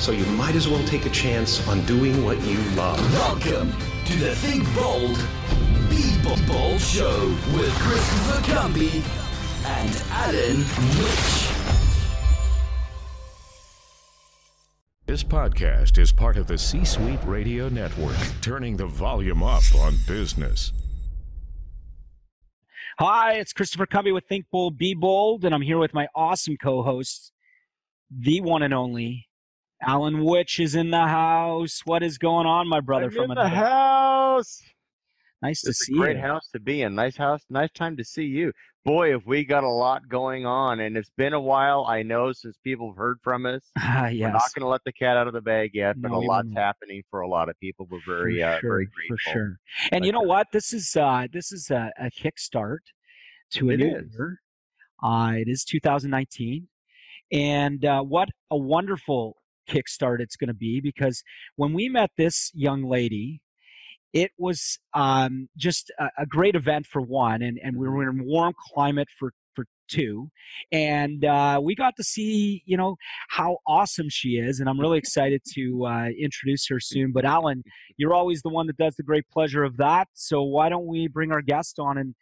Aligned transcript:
So 0.00 0.12
you 0.12 0.24
might 0.24 0.54
as 0.54 0.66
well 0.66 0.82
take 0.86 1.04
a 1.04 1.10
chance 1.10 1.68
on 1.68 1.84
doing 1.84 2.24
what 2.24 2.40
you 2.40 2.56
love. 2.70 2.98
Welcome 3.12 3.70
to 4.06 4.16
the 4.16 4.34
Think 4.36 4.64
Bold, 4.74 5.14
Be 5.90 6.16
Bold 6.46 6.80
Show 6.80 7.28
with 7.54 7.70
Christopher 7.74 8.40
Cumby 8.50 9.04
and 9.66 10.02
Alan 10.10 10.56
Rich. 10.98 11.50
This 15.04 15.22
podcast 15.22 15.98
is 15.98 16.12
part 16.12 16.38
of 16.38 16.46
the 16.46 16.56
C 16.56 16.82
Suite 16.82 17.22
Radio 17.26 17.68
Network, 17.68 18.16
turning 18.40 18.78
the 18.78 18.86
volume 18.86 19.42
up 19.42 19.64
on 19.74 19.96
business. 20.06 20.72
Hi, 22.98 23.34
it's 23.34 23.52
Christopher 23.52 23.84
Cumby 23.84 24.14
with 24.14 24.24
Think 24.30 24.46
Bold, 24.50 24.78
Be 24.78 24.94
Bold, 24.94 25.44
and 25.44 25.54
I'm 25.54 25.60
here 25.60 25.78
with 25.78 25.92
my 25.92 26.08
awesome 26.14 26.56
co 26.56 26.82
host, 26.82 27.32
the 28.10 28.40
one 28.40 28.62
and 28.62 28.72
only 28.72 29.26
Alan 29.82 30.26
Rich 30.26 30.60
is 30.60 30.74
in 30.74 30.90
the 30.90 31.06
house. 31.06 31.80
What 31.84 32.02
is 32.02 32.18
going 32.18 32.46
on, 32.46 32.68
my 32.68 32.80
brother? 32.80 33.06
I'm 33.06 33.10
from 33.12 33.24
in 33.26 33.30
another... 33.32 33.48
the 33.50 33.56
house. 33.56 34.60
Nice 35.42 35.62
to 35.62 35.72
see 35.72 35.94
a 35.94 35.96
great 35.96 36.16
you. 36.16 36.22
house 36.22 36.48
to 36.52 36.60
be 36.60 36.82
in. 36.82 36.94
Nice 36.94 37.16
house. 37.16 37.40
Nice 37.48 37.70
time 37.72 37.96
to 37.96 38.04
see 38.04 38.24
you. 38.24 38.52
Boy, 38.84 39.12
have 39.12 39.24
we 39.26 39.44
got 39.44 39.64
a 39.64 39.68
lot 39.68 40.06
going 40.08 40.44
on, 40.44 40.80
and 40.80 40.96
it's 40.98 41.10
been 41.16 41.32
a 41.32 41.40
while. 41.40 41.86
I 41.88 42.02
know 42.02 42.32
since 42.32 42.58
people 42.62 42.90
have 42.90 42.96
heard 42.96 43.18
from 43.22 43.46
us. 43.46 43.62
Ah, 43.78 44.08
We're 44.12 44.30
not 44.32 44.42
going 44.54 44.62
to 44.64 44.68
let 44.68 44.82
the 44.84 44.92
cat 44.92 45.16
out 45.16 45.26
of 45.26 45.32
the 45.32 45.40
bag 45.40 45.70
yet, 45.72 46.00
but 46.00 46.10
No, 46.10 46.18
a 46.18 46.20
lot's 46.20 46.46
won't. 46.46 46.58
happening 46.58 47.02
for 47.10 47.20
a 47.20 47.28
lot 47.28 47.48
of 47.48 47.58
people. 47.58 47.86
We're 47.90 48.00
very, 48.06 48.40
for 48.40 48.46
uh, 48.46 48.60
sure, 48.60 48.70
very 48.70 48.86
grateful. 48.86 49.16
for 49.16 49.32
sure. 49.32 49.56
And 49.92 50.04
you 50.04 50.12
know 50.12 50.20
what? 50.20 50.48
This 50.52 50.72
is 50.74 50.94
uh, 50.96 51.26
this 51.32 51.52
is 51.52 51.70
a, 51.70 51.90
a 51.98 52.10
kickstart 52.10 52.78
to 53.52 53.70
a 53.70 53.74
It 53.74 53.76
new 53.78 53.96
is. 53.96 54.12
year. 54.12 54.40
Uh, 55.02 55.32
it 55.36 55.48
is 55.48 55.64
2019, 55.64 56.68
and 57.32 57.84
uh, 57.84 58.02
what 58.02 58.28
a 58.50 58.56
wonderful 58.58 59.36
kickstart 59.70 60.20
it's 60.20 60.36
going 60.36 60.48
to 60.48 60.54
be 60.54 60.80
because 60.80 61.22
when 61.56 61.72
we 61.72 61.88
met 61.88 62.10
this 62.16 62.50
young 62.54 62.82
lady, 62.84 63.40
it 64.12 64.30
was 64.38 64.78
um, 64.94 65.48
just 65.56 65.92
a, 65.98 66.08
a 66.22 66.26
great 66.26 66.54
event 66.56 66.86
for 66.86 67.00
one, 67.00 67.42
and, 67.42 67.58
and 67.62 67.76
we 67.76 67.88
Mm-hmm. 67.88 67.94
were 67.96 68.10
in 68.10 68.20
a 68.20 68.24
warm 68.24 68.54
climate 68.74 69.08
for 69.18 69.32
for 69.54 69.64
two, 69.88 70.28
and 70.72 71.24
uh, 71.24 71.60
we 71.62 71.74
got 71.74 71.94
to 71.96 72.04
see 72.04 72.62
you 72.66 72.76
know 72.76 72.96
how 73.28 73.58
awesome 73.66 74.08
she 74.08 74.30
is, 74.30 74.60
and 74.60 74.68
I'm 74.68 74.80
really 74.80 74.98
excited 74.98 75.42
to 75.54 75.86
uh, 75.86 76.06
introduce 76.18 76.66
her 76.68 76.80
soon. 76.80 77.12
But 77.12 77.24
Alan, 77.24 77.62
you're 77.96 78.14
always 78.14 78.42
the 78.42 78.50
one 78.50 78.66
that 78.68 78.76
does 78.76 78.96
the 78.96 79.02
great 79.04 79.24
pleasure 79.32 79.64
of 79.64 79.76
that, 79.78 80.08
so 80.14 80.42
why 80.42 80.68
don't 80.68 80.86
we 80.86 81.08
bring 81.08 81.32
our 81.32 81.42
guest 81.42 81.78
on 81.78 81.98
and 81.98 82.14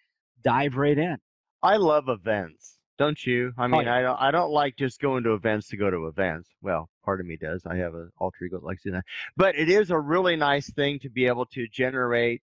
dive 0.43 0.77
right 0.77 0.99
in? 0.99 1.17
I 1.62 1.77
love 1.77 2.09
events. 2.09 2.78
Don't 2.98 3.25
you? 3.25 3.53
I 3.56 3.69
mean, 3.69 3.81
Oh, 3.81 3.84
yeah. 3.84 3.94
I 3.94 4.03
don't. 4.03 4.20
I 4.20 4.31
don't 4.32 4.50
like 4.50 4.76
just 4.76 5.00
going 5.00 5.22
to 5.25 5.34
events 5.34 5.69
to 5.69 5.76
go 5.76 5.88
to 5.91 6.06
events. 6.09 6.50
Well, 6.62 6.91
part 7.04 7.20
of 7.20 7.26
me 7.26 7.36
does. 7.36 7.62
I 7.64 7.76
have 7.76 7.94
an 7.94 8.10
alter 8.19 8.44
ego 8.44 8.59
that 8.59 8.66
likes 8.66 8.82
doing 8.82 8.94
that. 8.94 9.04
But 9.36 9.56
it 9.56 9.69
is 9.69 9.91
a 9.91 9.98
really 9.98 10.34
nice 10.34 10.69
thing 10.72 10.98
to 11.00 11.09
be 11.09 11.26
able 11.26 11.47
to 11.47 11.69
generate 11.69 12.42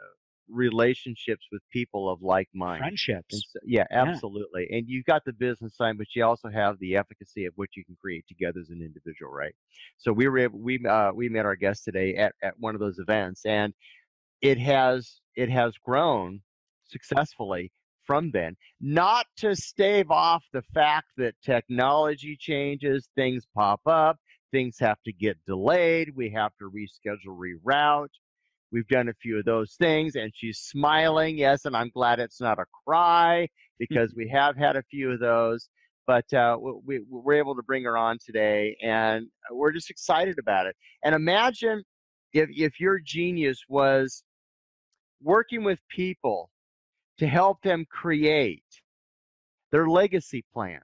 uh, 0.00 0.04
relationships 0.48 1.46
with 1.50 1.60
people 1.72 2.08
of 2.08 2.22
like 2.22 2.48
mind. 2.54 2.78
Friendships. 2.78 3.50
so, 3.52 3.58
yeah, 3.64 3.84
Yeah. 3.90 4.04
absolutely. 4.04 4.68
And 4.70 4.84
you've 4.86 5.06
got 5.06 5.24
the 5.24 5.32
business 5.32 5.76
side, 5.76 5.98
but 5.98 6.06
you 6.14 6.24
also 6.24 6.50
have 6.50 6.78
the 6.78 6.94
efficacy 6.94 7.46
of 7.46 7.54
what 7.56 7.70
you 7.74 7.84
can 7.84 7.96
create 8.00 8.24
together 8.28 8.60
as 8.60 8.70
an 8.70 8.82
individual, 8.82 9.32
right? 9.32 9.56
So 9.98 10.12
we 10.12 10.28
were 10.28 10.38
able, 10.38 10.60
we 10.60 10.84
uh, 10.86 11.10
we 11.14 11.28
met 11.28 11.46
our 11.46 11.56
guest 11.56 11.82
today 11.84 12.14
at, 12.14 12.32
at 12.42 12.54
one 12.60 12.74
of 12.76 12.80
those 12.80 13.00
events, 13.00 13.44
and 13.44 13.74
it 14.40 14.58
has 14.58 15.20
it 15.34 15.50
has 15.50 15.74
grown 15.78 16.42
successfully 16.84 17.72
from 18.06 18.30
then. 18.30 18.56
Not 18.80 19.26
to 19.38 19.54
stave 19.54 20.10
off 20.10 20.44
the 20.52 20.62
fact 20.74 21.08
that 21.16 21.34
technology 21.42 22.36
changes, 22.38 23.08
things 23.14 23.46
pop 23.54 23.80
up, 23.86 24.18
things 24.52 24.76
have 24.80 24.98
to 25.04 25.12
get 25.12 25.36
delayed, 25.46 26.14
we 26.14 26.30
have 26.30 26.52
to 26.58 26.70
reschedule, 26.70 27.36
reroute. 27.36 28.08
We've 28.72 28.88
done 28.88 29.08
a 29.08 29.14
few 29.14 29.38
of 29.38 29.44
those 29.44 29.74
things, 29.78 30.16
and 30.16 30.32
she's 30.34 30.58
smiling. 30.58 31.38
Yes, 31.38 31.64
and 31.64 31.76
I'm 31.76 31.90
glad 31.90 32.18
it's 32.18 32.40
not 32.40 32.58
a 32.58 32.64
cry 32.84 33.48
because 33.78 34.14
we 34.14 34.28
have 34.28 34.56
had 34.56 34.76
a 34.76 34.82
few 34.90 35.12
of 35.12 35.20
those. 35.20 35.68
But 36.06 36.32
uh, 36.32 36.56
we, 36.84 37.00
we're 37.08 37.34
able 37.34 37.56
to 37.56 37.62
bring 37.62 37.82
her 37.84 37.96
on 37.96 38.18
today, 38.24 38.76
and 38.82 39.26
we're 39.50 39.72
just 39.72 39.90
excited 39.90 40.38
about 40.38 40.66
it. 40.66 40.76
And 41.04 41.14
imagine 41.14 41.82
if, 42.32 42.48
if 42.52 42.78
your 42.78 43.00
genius 43.00 43.58
was 43.68 44.22
working 45.22 45.64
with 45.64 45.80
people 45.88 46.50
to 47.18 47.26
help 47.26 47.62
them 47.62 47.86
create 47.90 48.62
their 49.72 49.88
legacy 49.88 50.44
plan, 50.52 50.80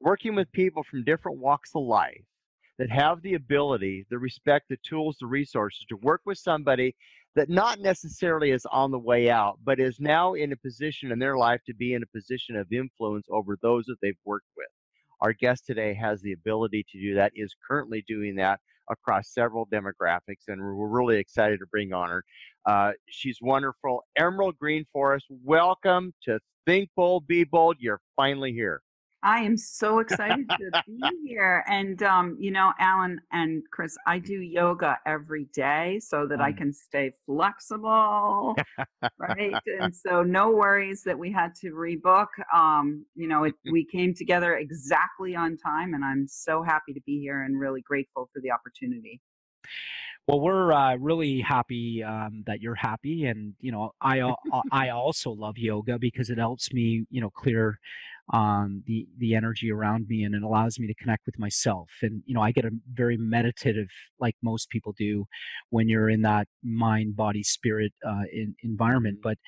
working 0.00 0.34
with 0.34 0.50
people 0.52 0.82
from 0.82 1.04
different 1.04 1.38
walks 1.38 1.70
of 1.74 1.82
life 1.82 2.24
that 2.78 2.90
have 2.90 3.22
the 3.22 3.34
ability, 3.34 4.06
the 4.10 4.18
respect, 4.18 4.66
the 4.68 4.78
tools, 4.82 5.16
the 5.20 5.26
resources 5.26 5.84
to 5.88 5.96
work 5.96 6.20
with 6.26 6.38
somebody 6.38 6.94
that 7.34 7.48
not 7.48 7.80
necessarily 7.80 8.50
is 8.50 8.66
on 8.66 8.90
the 8.90 8.98
way 8.98 9.30
out, 9.30 9.58
but 9.64 9.78
is 9.78 10.00
now 10.00 10.34
in 10.34 10.52
a 10.52 10.56
position 10.56 11.12
in 11.12 11.18
their 11.18 11.36
life 11.36 11.60
to 11.66 11.74
be 11.74 11.94
in 11.94 12.02
a 12.02 12.06
position 12.14 12.56
of 12.56 12.70
influence 12.72 13.26
over 13.30 13.56
those 13.60 13.84
that 13.86 13.96
they've 14.02 14.18
worked 14.24 14.48
with. 14.56 14.66
Our 15.20 15.32
guest 15.32 15.66
today 15.66 15.94
has 15.94 16.20
the 16.20 16.32
ability 16.32 16.84
to 16.92 17.00
do 17.00 17.14
that, 17.14 17.32
is 17.34 17.54
currently 17.66 18.04
doing 18.06 18.36
that 18.36 18.60
across 18.90 19.32
several 19.32 19.66
demographics, 19.66 20.48
and 20.48 20.60
we're 20.60 20.86
really 20.86 21.18
excited 21.18 21.60
to 21.60 21.66
bring 21.66 21.92
on 21.92 22.08
her. 22.08 22.24
Uh, 22.66 22.92
she's 23.08 23.38
wonderful. 23.40 24.04
Emerald 24.16 24.58
Green 24.58 24.84
Forest, 24.92 25.26
welcome 25.44 26.12
to 26.22 26.38
Think 26.66 26.90
Bold, 26.96 27.26
Be 27.26 27.44
Bold. 27.44 27.76
You're 27.78 28.00
finally 28.16 28.52
here. 28.52 28.82
I 29.26 29.40
am 29.40 29.56
so 29.56 29.98
excited 29.98 30.46
to 30.58 30.70
be 30.86 31.18
here. 31.26 31.64
And, 31.68 32.00
um, 32.04 32.36
you 32.38 32.52
know, 32.52 32.72
Alan 32.78 33.20
and 33.32 33.64
Chris, 33.72 33.98
I 34.06 34.20
do 34.20 34.40
yoga 34.40 34.98
every 35.04 35.46
day 35.46 35.98
so 36.00 36.28
that 36.28 36.40
I 36.40 36.52
Mm. 36.52 36.56
can 36.58 36.72
stay 36.72 37.10
flexible, 37.26 38.62
right? 39.18 39.60
And 39.66 39.94
so, 39.96 40.22
no 40.22 40.50
worries 40.52 41.02
that 41.04 41.18
we 41.18 41.32
had 41.32 41.56
to 41.56 41.72
rebook. 41.72 42.28
Um, 42.54 43.04
you 43.16 43.26
know, 43.28 43.44
it, 43.44 43.54
we 43.66 43.84
came 43.84 44.14
together 44.14 44.56
exactly 44.56 45.34
on 45.36 45.56
time, 45.56 45.94
and 45.94 46.04
I'm 46.04 46.28
so 46.28 46.62
happy 46.62 46.92
to 46.94 47.00
be 47.02 47.20
here 47.20 47.42
and 47.42 47.58
really 47.58 47.82
grateful 47.82 48.30
for 48.32 48.40
the 48.40 48.52
opportunity. 48.52 49.20
Well, 50.26 50.40
we're 50.40 50.72
uh, 50.72 50.96
really 50.96 51.40
happy 51.40 52.02
um, 52.02 52.42
that 52.46 52.60
you're 52.60 52.74
happy, 52.74 53.26
and 53.26 53.54
you 53.60 53.70
know, 53.70 53.92
I 54.00 54.34
I 54.72 54.88
also 54.90 55.30
love 55.30 55.56
yoga 55.56 55.98
because 55.98 56.30
it 56.30 56.38
helps 56.38 56.72
me, 56.72 57.06
you 57.10 57.20
know, 57.20 57.30
clear 57.30 57.78
um, 58.32 58.82
the 58.86 59.06
the 59.18 59.34
energy 59.34 59.70
around 59.70 60.06
me, 60.08 60.24
and 60.24 60.34
it 60.34 60.42
allows 60.42 60.78
me 60.78 60.86
to 60.86 60.94
connect 60.94 61.26
with 61.26 61.38
myself. 61.38 61.88
And 62.02 62.22
you 62.26 62.34
know, 62.34 62.42
I 62.42 62.52
get 62.52 62.64
a 62.64 62.70
very 62.92 63.16
meditative, 63.16 63.88
like 64.18 64.34
most 64.42 64.68
people 64.70 64.94
do, 64.98 65.26
when 65.70 65.88
you're 65.88 66.10
in 66.10 66.22
that 66.22 66.48
mind, 66.62 67.16
body, 67.16 67.42
spirit 67.42 67.92
uh, 68.06 68.24
in, 68.32 68.54
environment. 68.62 69.18
But 69.22 69.38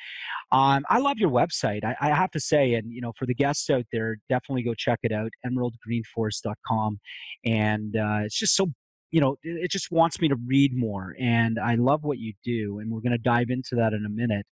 um, 0.52 0.84
I 0.88 0.98
love 0.98 1.18
your 1.18 1.30
website. 1.30 1.84
I, 1.84 1.96
I 2.00 2.08
have 2.08 2.30
to 2.32 2.40
say, 2.40 2.74
and 2.74 2.92
you 2.92 3.00
know, 3.00 3.12
for 3.18 3.26
the 3.26 3.34
guests 3.34 3.68
out 3.70 3.86
there, 3.92 4.16
definitely 4.28 4.62
go 4.62 4.74
check 4.74 5.00
it 5.02 5.12
out, 5.12 5.30
emeraldgreenforest.com, 5.46 7.00
and 7.44 7.96
uh, 7.96 8.20
it's 8.24 8.38
just 8.38 8.54
so 8.54 8.68
you 9.10 9.20
know, 9.20 9.36
it 9.42 9.70
just 9.70 9.90
wants 9.90 10.20
me 10.20 10.28
to 10.28 10.36
read 10.46 10.76
more. 10.76 11.14
And 11.18 11.58
I 11.58 11.76
love 11.76 12.04
what 12.04 12.18
you 12.18 12.34
do. 12.44 12.78
And 12.78 12.90
we're 12.90 13.00
going 13.00 13.12
to 13.12 13.18
dive 13.18 13.50
into 13.50 13.74
that 13.76 13.92
in 13.92 14.04
a 14.04 14.10
minute, 14.10 14.46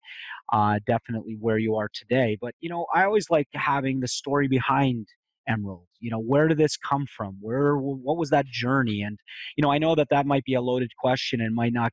uh, 0.52 0.78
definitely 0.86 1.36
where 1.38 1.58
you 1.58 1.76
are 1.76 1.88
today. 1.92 2.38
But, 2.40 2.54
you 2.60 2.70
know, 2.70 2.86
I 2.94 3.04
always 3.04 3.28
like 3.30 3.48
having 3.52 4.00
the 4.00 4.08
story 4.08 4.48
behind 4.48 5.06
Emerald? 5.48 5.86
You 6.00 6.10
know, 6.10 6.18
where 6.18 6.48
did 6.48 6.58
this 6.58 6.76
come 6.76 7.06
from? 7.06 7.36
Where, 7.40 7.76
what 7.76 8.16
was 8.16 8.30
that 8.30 8.46
journey? 8.46 9.02
And, 9.02 9.18
you 9.56 9.62
know, 9.62 9.70
I 9.70 9.78
know 9.78 9.94
that 9.94 10.08
that 10.10 10.26
might 10.26 10.44
be 10.44 10.54
a 10.54 10.60
loaded 10.60 10.90
question 10.98 11.40
and 11.40 11.54
might 11.54 11.72
not 11.72 11.92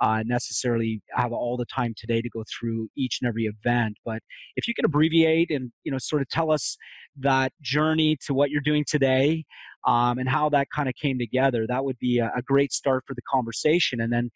uh, 0.00 0.22
necessarily 0.24 1.02
have 1.14 1.32
all 1.32 1.56
the 1.56 1.66
time 1.66 1.94
today 1.96 2.20
to 2.20 2.28
go 2.28 2.44
through 2.58 2.88
each 2.96 3.18
and 3.20 3.28
every 3.28 3.44
event. 3.44 3.96
But 4.04 4.20
if 4.56 4.68
you 4.68 4.74
can 4.74 4.84
abbreviate 4.84 5.50
and, 5.50 5.72
you 5.84 5.92
know, 5.92 5.98
sort 5.98 6.22
of 6.22 6.28
tell 6.28 6.50
us 6.50 6.76
that 7.18 7.52
journey 7.60 8.16
to 8.26 8.34
what 8.34 8.50
you're 8.50 8.60
doing 8.60 8.84
today 8.86 9.44
um, 9.86 10.18
and 10.18 10.28
how 10.28 10.48
that 10.50 10.68
kind 10.74 10.88
of 10.88 10.94
came 10.94 11.18
together, 11.18 11.66
that 11.68 11.84
would 11.84 11.98
be 11.98 12.18
a, 12.18 12.30
a 12.36 12.42
great 12.42 12.72
start 12.72 13.04
for 13.06 13.14
the 13.14 13.22
conversation. 13.30 14.00
And 14.00 14.12
then 14.12 14.30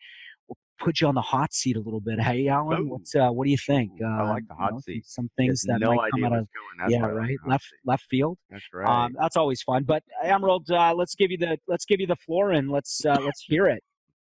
we'll 0.48 0.56
put 0.78 1.00
you 1.00 1.06
on 1.06 1.14
the 1.14 1.22
hot 1.22 1.52
seat 1.52 1.76
a 1.76 1.80
little 1.80 2.00
bit. 2.00 2.18
Hey, 2.24 2.48
Alan, 2.48 2.88
what's 2.88 3.14
uh, 3.14 3.28
what 3.28 3.44
do 3.44 3.50
you 3.50 3.58
think? 3.58 3.92
Uh, 4.02 4.06
I 4.06 4.30
like 4.30 4.48
the 4.48 4.54
hot 4.54 4.70
you 4.70 4.74
know, 4.74 4.80
seat. 4.80 5.06
Some 5.06 5.30
things 5.36 5.62
that 5.66 5.80
no 5.80 5.94
might 5.94 6.10
come 6.12 6.24
out 6.24 6.32
of 6.32 6.38
what's 6.40 6.50
going. 6.52 6.78
That's 6.78 6.92
yeah, 6.92 7.02
like 7.02 7.14
right, 7.14 7.38
left 7.46 7.64
seat. 7.64 7.78
left 7.84 8.04
field. 8.10 8.38
That's 8.50 8.64
right. 8.72 9.04
Um, 9.04 9.16
that's 9.20 9.36
always 9.36 9.62
fun. 9.62 9.84
But 9.84 10.02
Emerald, 10.22 10.70
uh, 10.70 10.94
let's 10.94 11.14
give 11.14 11.30
you 11.30 11.38
the 11.38 11.58
let's 11.68 11.84
give 11.84 12.00
you 12.00 12.06
the 12.06 12.16
floor 12.16 12.52
and 12.52 12.70
let's 12.70 13.04
uh, 13.04 13.18
let's 13.20 13.44
hear 13.46 13.66
it. 13.66 13.82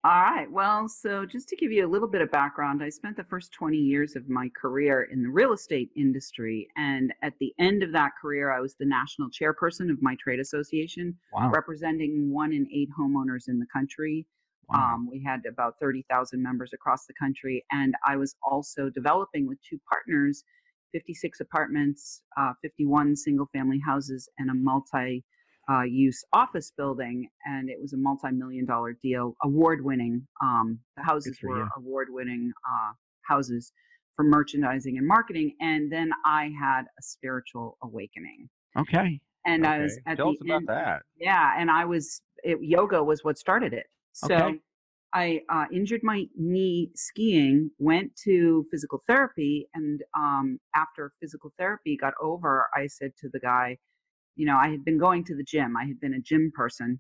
All 0.04 0.10
right. 0.24 0.52
Well, 0.52 0.88
so 0.90 1.28
just 1.28 1.48
to 1.50 1.56
give 1.56 1.72
you 1.72 1.86
a 1.86 1.88
little 1.88 2.08
bit 2.08 2.22
of 2.22 2.32
background, 2.32 2.82
I 2.82 2.90
spent 2.90 3.16
the 3.18 3.24
first 3.24 3.52
20 3.52 3.78
years 3.78 4.16
of 4.16 4.28
my 4.28 4.50
career 4.60 5.04
in 5.12 5.22
the 5.22 5.30
real 5.30 5.54
estate 5.54 5.92
industry. 5.96 6.68
And 6.76 7.14
at 7.22 7.34
the 7.40 7.54
end 7.60 7.84
of 7.84 7.92
that 7.92 8.14
career, 8.20 8.52
I 8.52 8.62
was 8.62 8.74
the 8.74 8.86
national 8.86 9.30
chairperson 9.30 9.92
of 9.92 10.02
my 10.02 10.16
trade 10.20 10.40
association, 10.40 11.16
Wow. 11.32 11.52
representing 11.52 12.32
one 12.32 12.52
in 12.52 12.68
eight 12.74 12.90
homeowners 13.00 13.48
in 13.48 13.60
the 13.60 13.68
country. 13.72 14.26
Wow. 14.70 14.96
Um, 14.96 15.08
we 15.08 15.22
had 15.22 15.46
about 15.46 15.76
30,000 15.80 16.42
members 16.42 16.74
across 16.74 17.06
the 17.06 17.14
country. 17.14 17.64
And 17.72 17.94
I 18.04 18.16
was 18.16 18.36
also 18.42 18.90
developing 18.90 19.48
with 19.48 19.60
two 19.62 19.80
partners 19.88 20.44
56 20.94 21.40
apartments, 21.40 22.22
uh, 22.36 22.52
51 22.62 23.16
single 23.16 23.46
family 23.54 23.80
houses, 23.80 24.28
and 24.40 24.50
a 24.50 24.54
multi 24.54 25.24
uh, 25.70 25.84
use 25.84 26.24
office 26.34 26.72
building. 26.78 27.28
And 27.46 27.70
it 27.70 27.78
was 27.82 27.94
a 27.94 27.98
multi 27.98 28.32
million 28.32 28.66
dollar 28.66 28.98
deal, 29.04 29.36
award 29.44 29.84
winning. 29.84 30.28
Um, 30.42 30.80
the 30.98 31.04
houses 31.04 31.38
for 31.40 31.50
were 31.50 31.60
you. 31.60 31.70
award 31.78 32.08
winning 32.12 32.52
uh, 32.70 32.94
houses 33.28 33.72
for 34.16 34.24
merchandising 34.24 34.98
and 34.98 35.08
marketing. 35.08 35.56
And 35.62 35.92
then 35.92 36.12
I 36.26 36.52
had 36.60 36.82
a 36.84 37.02
spiritual 37.02 37.78
awakening. 37.84 38.50
Okay. 38.78 39.20
And 39.46 39.66
I 39.66 39.80
was 39.80 40.00
at 40.06 40.18
Tell 40.18 40.28
the 40.28 40.32
us 40.34 40.42
about 40.42 40.56
end, 40.58 40.68
that. 40.68 41.02
yeah, 41.18 41.54
and 41.58 41.72
I 41.72 41.86
was 41.86 42.22
it, 42.44 42.60
yoga 42.62 43.04
was 43.04 43.24
what 43.24 43.38
started 43.38 43.74
it. 43.74 43.88
So 44.14 44.36
Okay. 44.36 44.60
I 45.14 45.42
uh, 45.50 45.66
injured 45.74 46.02
my 46.04 46.26
knee 46.38 46.92
skiing, 46.96 47.72
went 47.80 48.16
to 48.24 48.66
physical 48.72 49.04
therapy, 49.08 49.68
and 49.74 50.02
um, 50.16 50.60
after 50.76 51.12
physical 51.20 51.52
therapy 51.58 51.98
got 52.00 52.14
over, 52.22 52.68
I 52.76 52.88
said 52.88 53.12
to 53.22 53.30
the 53.34 53.40
guy, 53.40 53.78
you 54.36 54.46
know, 54.46 54.58
I 54.58 54.70
had 54.70 54.84
been 54.86 54.98
going 54.98 55.24
to 55.26 55.36
the 55.36 55.44
gym. 55.44 55.76
I 55.78 55.86
had 55.86 56.00
been 56.00 56.14
a 56.14 56.20
gym 56.22 56.52
person 56.56 57.00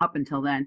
up 0.00 0.16
until 0.16 0.42
then. 0.42 0.66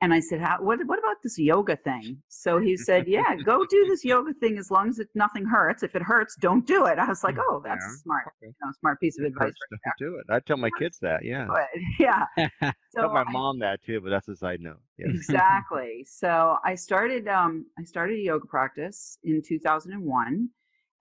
And 0.00 0.12
I 0.12 0.18
said, 0.18 0.40
How, 0.40 0.56
what, 0.60 0.80
what 0.86 0.98
about 0.98 1.16
this 1.22 1.38
yoga 1.38 1.76
thing? 1.76 2.20
So 2.28 2.58
he 2.58 2.76
said, 2.76 3.06
Yeah, 3.06 3.36
go 3.36 3.64
do 3.64 3.86
this 3.86 4.04
yoga 4.04 4.34
thing 4.34 4.58
as 4.58 4.68
long 4.68 4.88
as 4.88 4.98
it, 4.98 5.06
nothing 5.14 5.44
hurts. 5.44 5.84
If 5.84 5.94
it 5.94 6.02
hurts, 6.02 6.34
don't 6.40 6.66
do 6.66 6.86
it. 6.86 6.98
I 6.98 7.06
was 7.06 7.22
like, 7.22 7.36
Oh, 7.38 7.62
that's 7.64 7.84
Yeah, 7.84 8.02
smart. 8.02 8.24
You 8.42 8.48
know, 8.48 8.72
smart 8.80 8.98
piece 8.98 9.16
of 9.20 9.26
advice 9.26 9.52
right 9.70 9.80
don't 9.96 10.10
do 10.10 10.16
it. 10.16 10.26
I 10.28 10.40
tell 10.40 10.56
my 10.56 10.70
kids 10.76 10.98
that. 11.02 11.24
Yeah. 11.24 11.46
But, 11.46 11.68
yeah. 12.00 12.26
So 12.94 13.00
tell 13.02 13.14
my 13.14 13.22
I- 13.22 13.32
mom 13.32 13.60
that 13.60 13.80
too, 13.82 14.00
but 14.00 14.10
that's 14.10 14.28
a 14.28 14.36
side 14.36 14.60
note. 14.60 14.80
Yes. 14.98 15.08
exactly. 15.14 16.04
So 16.06 16.56
I 16.64 16.74
started 16.74 17.26
um 17.28 17.64
I 17.78 17.84
started 17.84 18.18
a 18.18 18.22
yoga 18.22 18.46
practice 18.46 19.16
in 19.24 19.40
2001 19.40 20.48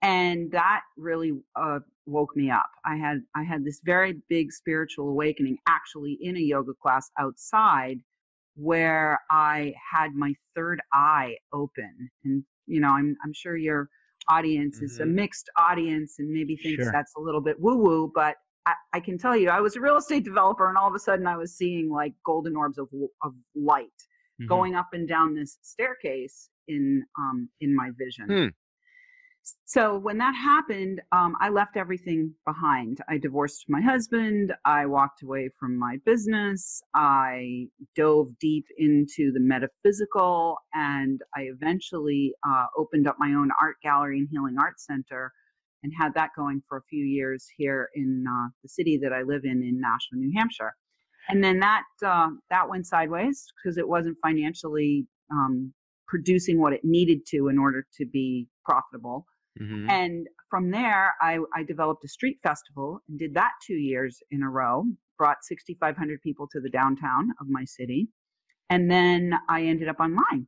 and 0.01 0.51
that 0.51 0.81
really 0.97 1.33
uh 1.55 1.79
woke 2.07 2.35
me 2.35 2.49
up. 2.49 2.69
I 2.85 2.95
had 2.97 3.21
I 3.35 3.43
had 3.43 3.63
this 3.63 3.79
very 3.83 4.21
big 4.29 4.51
spiritual 4.51 5.09
awakening 5.09 5.57
actually 5.67 6.17
in 6.21 6.35
a 6.37 6.39
yoga 6.39 6.73
class 6.81 7.09
outside 7.19 7.99
where 8.55 9.19
I 9.31 9.73
had 9.93 10.13
my 10.13 10.33
third 10.55 10.81
eye 10.93 11.37
open 11.53 12.09
and 12.25 12.43
you 12.67 12.79
know 12.81 12.89
I'm 12.89 13.15
I'm 13.23 13.33
sure 13.33 13.55
your 13.57 13.89
audience 14.29 14.81
is 14.81 14.99
a 14.99 15.03
Mhm. 15.03 15.13
mixed 15.15 15.49
audience 15.57 16.15
and 16.19 16.29
maybe 16.31 16.55
thinks 16.57 16.83
Sure. 16.83 16.91
that's 16.91 17.13
a 17.15 17.19
little 17.21 17.41
bit 17.41 17.59
woo 17.59 17.77
woo 17.77 18.11
but 18.13 18.37
I, 18.67 18.75
I 18.93 18.99
can 18.99 19.17
tell 19.17 19.35
you, 19.35 19.49
I 19.49 19.59
was 19.59 19.75
a 19.75 19.81
real 19.81 19.97
estate 19.97 20.23
developer, 20.23 20.69
and 20.69 20.77
all 20.77 20.87
of 20.87 20.93
a 20.93 20.99
sudden, 20.99 21.25
I 21.25 21.35
was 21.35 21.51
seeing 21.57 21.89
like 21.89 22.13
golden 22.23 22.55
orbs 22.55 22.77
of 22.77 22.89
of 23.23 23.33
light 23.55 23.87
Mhm. 24.39 24.47
going 24.47 24.75
up 24.75 24.89
and 24.93 25.07
down 25.07 25.33
this 25.33 25.57
staircase 25.63 26.49
in 26.67 27.03
um 27.17 27.49
in 27.59 27.75
my 27.75 27.89
vision. 27.97 28.27
Hmm. 28.27 28.47
So 29.65 29.97
when 29.97 30.17
that 30.17 30.35
happened, 30.35 31.01
um, 31.11 31.35
I 31.39 31.49
left 31.49 31.77
everything 31.77 32.33
behind. 32.45 32.99
I 33.09 33.17
divorced 33.17 33.65
my 33.69 33.81
husband. 33.81 34.53
I 34.65 34.85
walked 34.85 35.23
away 35.23 35.49
from 35.59 35.79
my 35.79 35.97
business. 36.05 36.81
I 36.93 37.67
dove 37.95 38.27
deep 38.39 38.65
into 38.77 39.31
the 39.31 39.39
metaphysical, 39.39 40.57
and 40.73 41.21
I 41.35 41.43
eventually 41.43 42.33
uh, 42.47 42.65
opened 42.77 43.07
up 43.07 43.15
my 43.17 43.29
own 43.33 43.49
art 43.61 43.77
gallery 43.81 44.19
and 44.19 44.27
healing 44.29 44.57
arts 44.59 44.85
center, 44.85 45.31
and 45.83 45.91
had 45.99 46.13
that 46.15 46.31
going 46.35 46.61
for 46.67 46.77
a 46.77 46.83
few 46.89 47.03
years 47.03 47.47
here 47.57 47.89
in 47.95 48.25
uh, 48.29 48.49
the 48.61 48.69
city 48.69 48.99
that 49.01 49.13
I 49.13 49.23
live 49.23 49.45
in 49.45 49.63
in 49.63 49.79
Nashua, 49.79 50.17
New 50.17 50.31
Hampshire. 50.37 50.73
And 51.29 51.43
then 51.43 51.59
that 51.59 51.83
uh, 52.05 52.29
that 52.49 52.69
went 52.69 52.87
sideways 52.87 53.45
because 53.63 53.77
it 53.77 53.87
wasn't 53.87 54.17
financially 54.21 55.07
um, 55.31 55.73
producing 56.11 56.59
what 56.59 56.73
it 56.73 56.81
needed 56.83 57.25
to 57.25 57.47
in 57.47 57.57
order 57.57 57.87
to 57.97 58.05
be 58.05 58.45
profitable. 58.65 59.25
Mhm. 59.59 59.89
And 59.89 60.27
from 60.49 60.69
there, 60.69 61.15
I, 61.21 61.39
I 61.55 61.63
developed 61.63 62.03
a 62.03 62.09
street 62.09 62.37
festival 62.43 62.99
and 63.07 63.17
did 63.17 63.33
that 63.35 63.53
two 63.65 63.75
years 63.75 64.21
in 64.29 64.43
a 64.43 64.49
row, 64.49 64.83
brought 65.17 65.45
6,500 65.45 66.21
people 66.21 66.49
to 66.51 66.59
the 66.59 66.69
downtown 66.69 67.31
of 67.39 67.47
my 67.47 67.63
city. 67.63 68.09
And 68.69 68.91
then 68.91 69.33
I 69.47 69.63
ended 69.63 69.87
up 69.87 70.01
online. 70.01 70.47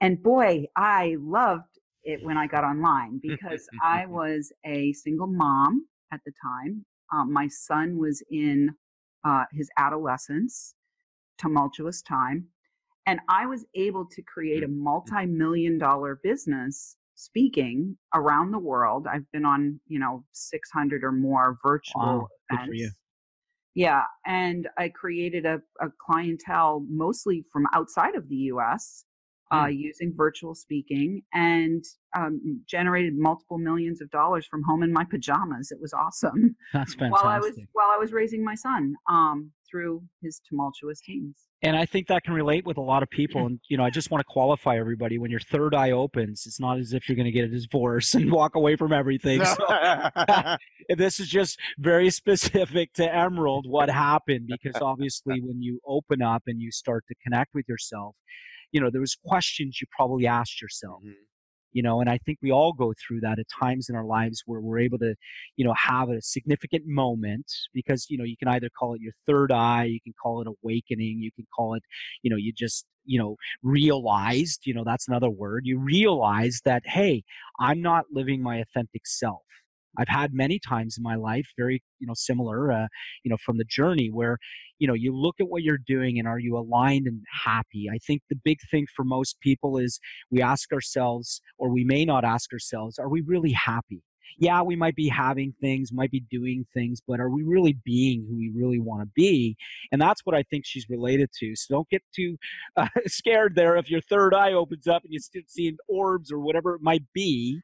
And 0.00 0.20
boy, 0.20 0.64
I 0.76 1.16
loved 1.20 1.78
it 2.02 2.24
when 2.24 2.36
I 2.36 2.48
got 2.48 2.64
online 2.64 3.18
because 3.22 3.68
I 3.80 4.06
was 4.06 4.52
a 4.66 4.92
single 4.94 5.28
mom 5.28 5.86
at 6.12 6.20
the 6.26 6.32
time. 6.44 6.84
Um, 7.12 7.32
my 7.32 7.46
son 7.46 7.98
was 7.98 8.20
in 8.30 8.74
uh, 9.24 9.44
his 9.52 9.70
adolescence, 9.76 10.74
tumultuous 11.38 12.02
time. 12.02 12.48
And 13.06 13.20
I 13.28 13.46
was 13.46 13.64
able 13.74 14.06
to 14.06 14.22
create 14.22 14.62
a 14.62 14.68
multi 14.68 15.26
million 15.26 15.78
dollar 15.78 16.20
business 16.22 16.96
speaking 17.14 17.96
around 18.14 18.52
the 18.52 18.58
world. 18.58 19.06
I've 19.10 19.30
been 19.32 19.44
on, 19.44 19.80
you 19.86 19.98
know, 19.98 20.24
600 20.32 21.04
or 21.04 21.12
more 21.12 21.58
virtual 21.64 22.22
Wow, 22.22 22.28
good 22.50 22.56
events. 22.56 22.68
for 22.68 22.74
you. 22.74 22.90
Yeah. 23.74 24.02
And 24.26 24.68
I 24.78 24.88
created 24.90 25.46
a, 25.46 25.60
a 25.80 25.88
clientele 26.04 26.84
mostly 26.88 27.44
from 27.52 27.66
outside 27.74 28.14
of 28.14 28.28
the 28.28 28.36
US 28.52 29.04
uh, 29.50 29.66
Hmm. 29.66 29.72
using 29.72 30.14
virtual 30.16 30.54
speaking 30.54 31.22
and 31.34 31.84
um, 32.16 32.62
generated 32.68 33.14
multiple 33.16 33.58
millions 33.58 34.00
of 34.00 34.10
dollars 34.10 34.46
from 34.46 34.62
home 34.62 34.82
in 34.82 34.92
my 34.92 35.04
pajamas. 35.04 35.70
It 35.70 35.80
was 35.80 35.92
awesome 35.92 36.56
That's 36.72 36.94
fantastic. 36.94 37.08
while 37.10 37.26
I 37.28 37.38
was 37.38 37.58
while 37.72 37.88
I 37.90 37.98
was 37.98 38.12
raising 38.12 38.44
my 38.44 38.54
son 38.54 38.94
um, 39.08 39.52
through 39.72 40.02
his 40.22 40.40
tumultuous 40.48 41.00
teens. 41.00 41.36
and 41.62 41.76
I 41.76 41.86
think 41.86 42.06
that 42.08 42.22
can 42.24 42.34
relate 42.34 42.64
with 42.66 42.76
a 42.76 42.80
lot 42.82 43.02
of 43.02 43.08
people. 43.10 43.46
And 43.46 43.58
you 43.68 43.76
know, 43.78 43.84
I 43.84 43.90
just 43.90 44.10
want 44.10 44.20
to 44.20 44.24
qualify 44.30 44.78
everybody: 44.78 45.18
when 45.18 45.30
your 45.32 45.40
third 45.40 45.74
eye 45.74 45.90
opens, 45.92 46.44
it's 46.46 46.60
not 46.60 46.78
as 46.78 46.92
if 46.92 47.08
you're 47.08 47.16
going 47.16 47.26
to 47.26 47.32
get 47.32 47.44
a 47.44 47.48
divorce 47.48 48.14
and 48.18 48.30
walk 48.30 48.54
away 48.54 48.76
from 48.76 48.92
everything. 48.92 49.44
So 49.44 49.56
this 50.96 51.18
is 51.18 51.28
just 51.28 51.58
very 51.78 52.10
specific 52.10 52.92
to 52.94 53.12
Emerald. 53.14 53.66
What 53.68 53.88
happened? 53.90 54.48
Because 54.48 54.80
obviously, 54.82 55.40
when 55.40 55.62
you 55.62 55.80
open 55.86 56.22
up 56.22 56.42
and 56.46 56.60
you 56.60 56.70
start 56.70 57.04
to 57.08 57.14
connect 57.24 57.54
with 57.54 57.66
yourself, 57.68 58.14
you 58.72 58.80
know, 58.80 58.90
there 58.90 59.00
was 59.00 59.16
questions 59.24 59.78
you 59.80 59.86
probably 59.96 60.26
asked 60.26 60.60
yourself. 60.62 61.02
Mhm. 61.04 61.14
You 61.72 61.82
know, 61.82 62.00
and 62.00 62.10
I 62.10 62.18
think 62.18 62.38
we 62.42 62.52
all 62.52 62.72
go 62.72 62.92
through 62.92 63.20
that 63.20 63.38
at 63.38 63.46
times 63.48 63.88
in 63.88 63.96
our 63.96 64.04
lives 64.04 64.42
where 64.46 64.60
we're 64.60 64.80
able 64.80 64.98
to, 64.98 65.14
you 65.56 65.64
know, 65.64 65.74
have 65.74 66.10
a 66.10 66.20
significant 66.20 66.84
moment 66.86 67.50
because, 67.72 68.06
you 68.10 68.18
know, 68.18 68.24
you 68.24 68.36
can 68.36 68.48
either 68.48 68.68
call 68.78 68.94
it 68.94 69.00
your 69.00 69.12
third 69.26 69.52
eye, 69.52 69.84
you 69.84 70.00
can 70.02 70.12
call 70.22 70.42
it 70.42 70.48
awakening, 70.48 71.18
you 71.20 71.30
can 71.34 71.46
call 71.54 71.74
it, 71.74 71.82
you 72.22 72.30
know, 72.30 72.36
you 72.36 72.52
just, 72.52 72.84
you 73.04 73.18
know, 73.18 73.36
realized, 73.62 74.60
you 74.66 74.74
know, 74.74 74.84
that's 74.84 75.08
another 75.08 75.30
word. 75.30 75.62
You 75.64 75.78
realize 75.78 76.60
that, 76.64 76.82
hey, 76.84 77.24
I'm 77.58 77.80
not 77.82 78.04
living 78.12 78.42
my 78.42 78.58
authentic 78.58 79.06
self. 79.06 79.42
I've 79.98 80.08
had 80.08 80.32
many 80.32 80.58
times 80.58 80.96
in 80.96 81.02
my 81.02 81.16
life, 81.16 81.48
very, 81.58 81.82
you 81.98 82.06
know, 82.06 82.14
similar, 82.14 82.72
uh, 82.72 82.86
you 83.24 83.30
know, 83.30 83.36
from 83.44 83.58
the 83.58 83.64
journey 83.64 84.08
where, 84.10 84.38
you 84.82 84.88
know, 84.88 84.94
you 84.94 85.16
look 85.16 85.36
at 85.38 85.48
what 85.48 85.62
you're 85.62 85.78
doing 85.78 86.18
and 86.18 86.26
are 86.26 86.40
you 86.40 86.58
aligned 86.58 87.06
and 87.06 87.22
happy? 87.44 87.88
I 87.88 87.98
think 87.98 88.20
the 88.28 88.34
big 88.34 88.58
thing 88.68 88.88
for 88.96 89.04
most 89.04 89.38
people 89.38 89.78
is 89.78 90.00
we 90.28 90.42
ask 90.42 90.72
ourselves, 90.72 91.40
or 91.56 91.68
we 91.70 91.84
may 91.84 92.04
not 92.04 92.24
ask 92.24 92.52
ourselves, 92.52 92.98
are 92.98 93.08
we 93.08 93.20
really 93.20 93.52
happy? 93.52 94.02
Yeah, 94.38 94.60
we 94.62 94.74
might 94.74 94.96
be 94.96 95.06
having 95.06 95.54
things, 95.60 95.92
might 95.92 96.10
be 96.10 96.24
doing 96.28 96.66
things, 96.74 97.00
but 97.06 97.20
are 97.20 97.30
we 97.30 97.44
really 97.44 97.78
being 97.84 98.26
who 98.28 98.36
we 98.36 98.50
really 98.52 98.80
want 98.80 99.02
to 99.02 99.08
be? 99.14 99.56
And 99.92 100.02
that's 100.02 100.22
what 100.26 100.34
I 100.34 100.42
think 100.42 100.64
she's 100.66 100.86
related 100.90 101.30
to. 101.38 101.54
So 101.54 101.76
don't 101.76 101.88
get 101.88 102.02
too 102.12 102.36
uh, 102.76 102.88
scared 103.06 103.54
there 103.54 103.76
if 103.76 103.88
your 103.88 104.00
third 104.00 104.34
eye 104.34 104.52
opens 104.52 104.88
up 104.88 105.04
and 105.04 105.12
you 105.12 105.20
start 105.20 105.44
seeing 105.46 105.76
orbs 105.86 106.32
or 106.32 106.40
whatever 106.40 106.74
it 106.74 106.82
might 106.82 107.04
be 107.14 107.60